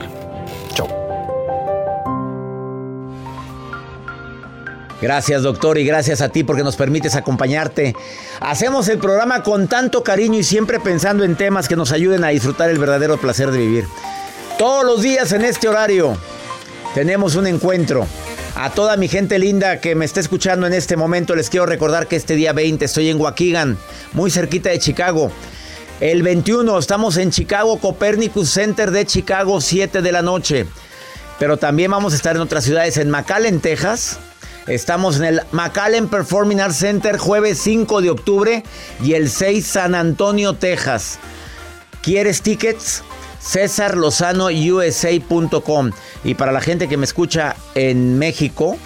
Chao. 0.73 0.88
Gracias 5.01 5.43
doctor 5.43 5.77
y 5.80 5.84
gracias 5.84 6.21
a 6.21 6.30
ti 6.30 6.45
porque 6.45 6.63
nos 6.63 6.77
permites 6.77 7.17
acompañarte. 7.17 7.93
Hacemos 8.39 8.88
el 8.88 8.97
programa 8.97 9.43
con 9.43 9.67
tanto 9.67 10.01
cariño 10.01 10.39
y 10.39 10.45
siempre 10.45 10.80
pensando 10.80 11.25
en 11.25 11.36
temas 11.36 11.67
que 11.67 11.75
nos 11.75 11.91
ayuden 11.91 12.23
a 12.23 12.30
disfrutar 12.30 12.69
el 12.69 12.80
verdadero 12.80 13.17
placer 13.17 13.51
de 13.51 13.58
vivir. 13.58 13.86
Todos 14.58 14.86
los 14.86 15.01
días 15.01 15.34
en 15.34 15.43
este 15.43 15.67
horario 15.67 16.15
tenemos 16.95 17.36
un 17.36 17.47
encuentro. 17.47 18.08
A 18.55 18.69
toda 18.69 18.97
mi 18.97 19.07
gente 19.07 19.39
linda 19.39 19.79
que 19.79 19.95
me 19.95 20.05
está 20.05 20.19
escuchando 20.19 20.67
en 20.67 20.73
este 20.73 20.97
momento, 20.97 21.35
les 21.35 21.49
quiero 21.49 21.65
recordar 21.65 22.07
que 22.07 22.17
este 22.17 22.35
día 22.35 22.51
20 22.51 22.83
estoy 22.83 23.09
en 23.09 23.19
Waukegan, 23.19 23.77
muy 24.13 24.29
cerquita 24.29 24.69
de 24.69 24.79
Chicago. 24.79 25.31
El 26.01 26.21
21 26.21 26.77
estamos 26.77 27.17
en 27.17 27.31
Chicago, 27.31 27.79
Copernicus 27.79 28.49
Center 28.49 28.91
de 28.91 29.05
Chicago, 29.05 29.61
7 29.61 30.01
de 30.01 30.11
la 30.11 30.21
noche. 30.21 30.65
Pero 31.39 31.57
también 31.57 31.91
vamos 31.91 32.13
a 32.13 32.17
estar 32.17 32.35
en 32.35 32.41
otras 32.41 32.65
ciudades, 32.65 32.97
en 32.97 33.09
McAllen, 33.09 33.61
Texas. 33.61 34.19
Estamos 34.67 35.17
en 35.17 35.23
el 35.23 35.41
McAllen 35.51 36.07
Performing 36.09 36.59
Arts 36.59 36.77
Center 36.77 37.17
jueves 37.17 37.57
5 37.63 38.01
de 38.01 38.09
octubre 38.09 38.63
y 39.01 39.13
el 39.13 39.29
6 39.29 39.65
San 39.65 39.95
Antonio, 39.95 40.53
Texas. 40.53 41.19
¿Quieres 42.03 42.41
tickets? 42.41 43.03
cesarlozanousa.com 43.41 45.91
y 46.23 46.36
para 46.36 46.51
la 46.51 46.62
gente 46.62 46.88
que 46.88 46.97
me 46.97 47.06
escucha 47.06 47.56
en 47.75 48.19
México, 48.19 48.77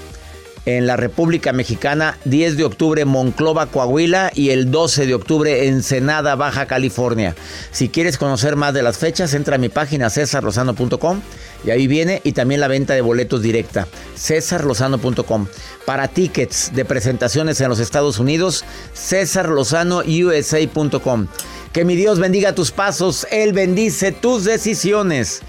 en 0.66 0.88
la 0.88 0.98
República 0.98 1.54
Mexicana, 1.54 2.18
10 2.26 2.58
de 2.58 2.66
octubre 2.66 3.06
Monclova, 3.06 3.68
Coahuila 3.68 4.32
y 4.34 4.50
el 4.50 4.72
12 4.72 5.06
de 5.06 5.14
octubre 5.14 5.68
Ensenada, 5.68 6.34
Baja 6.36 6.66
California. 6.66 7.36
Si 7.72 7.90
quieres 7.90 8.18
conocer 8.18 8.56
más 8.56 8.74
de 8.74 8.82
las 8.82 8.98
fechas, 8.98 9.36
entra 9.36 9.56
a 9.56 9.60
mi 9.60 9.70
página 9.70 10.10
cesarlozano.com 10.10 11.22
y 11.64 11.70
ahí 11.72 11.88
viene 11.88 12.20
y 12.24 12.34
también 12.34 12.62
la 12.62 12.68
venta 12.68 12.94
de 12.94 13.02
boletos 13.02 13.42
directa, 13.42 13.88
cesarlozano.com. 14.18 15.48
Para 15.86 16.08
tickets 16.08 16.72
de 16.74 16.86
presentaciones 16.86 17.60
en 17.62 17.70
los 17.70 17.80
Estados 17.80 18.20
Unidos, 18.20 18.66
cesarlozanousa.com. 18.96 21.28
Que 21.72 21.86
mi 21.86 21.96
Dios 21.96 22.20
bendiga 22.20 22.56
tus 22.56 22.72
pasos, 22.72 23.28
Él 23.32 23.54
bendice 23.54 24.12
tus 24.12 24.44
decisiones. 24.46 25.42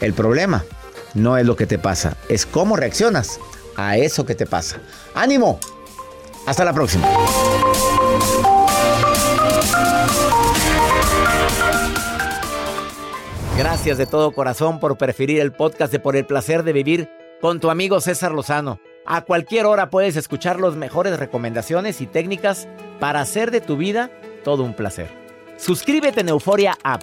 El 0.00 0.12
problema 0.12 0.64
no 1.14 1.36
es 1.38 1.46
lo 1.46 1.54
que 1.56 1.66
te 1.66 1.78
pasa, 1.78 2.16
es 2.28 2.46
cómo 2.46 2.76
reaccionas 2.76 3.40
a 3.76 3.96
eso 3.96 4.24
que 4.24 4.34
te 4.34 4.46
pasa. 4.46 4.78
¡Ánimo! 5.14 5.58
Hasta 6.46 6.64
la 6.64 6.72
próxima. 6.72 7.08
Gracias 13.56 13.98
de 13.98 14.06
todo 14.06 14.32
corazón 14.32 14.80
por 14.80 14.98
preferir 14.98 15.40
el 15.40 15.52
podcast 15.52 15.92
de 15.92 16.00
Por 16.00 16.16
el 16.16 16.26
Placer 16.26 16.64
de 16.64 16.72
Vivir 16.72 17.08
con 17.40 17.60
tu 17.60 17.70
amigo 17.70 18.00
César 18.00 18.32
Lozano. 18.32 18.80
A 19.06 19.22
cualquier 19.22 19.66
hora 19.66 19.90
puedes 19.90 20.16
escuchar 20.16 20.58
las 20.58 20.74
mejores 20.74 21.18
recomendaciones 21.18 22.00
y 22.00 22.06
técnicas 22.06 22.66
para 23.00 23.20
hacer 23.20 23.50
de 23.50 23.60
tu 23.60 23.76
vida 23.76 24.10
todo 24.42 24.64
un 24.64 24.74
placer. 24.74 25.08
Suscríbete 25.56 26.20
en 26.20 26.30
Euforia 26.30 26.76
App 26.82 27.02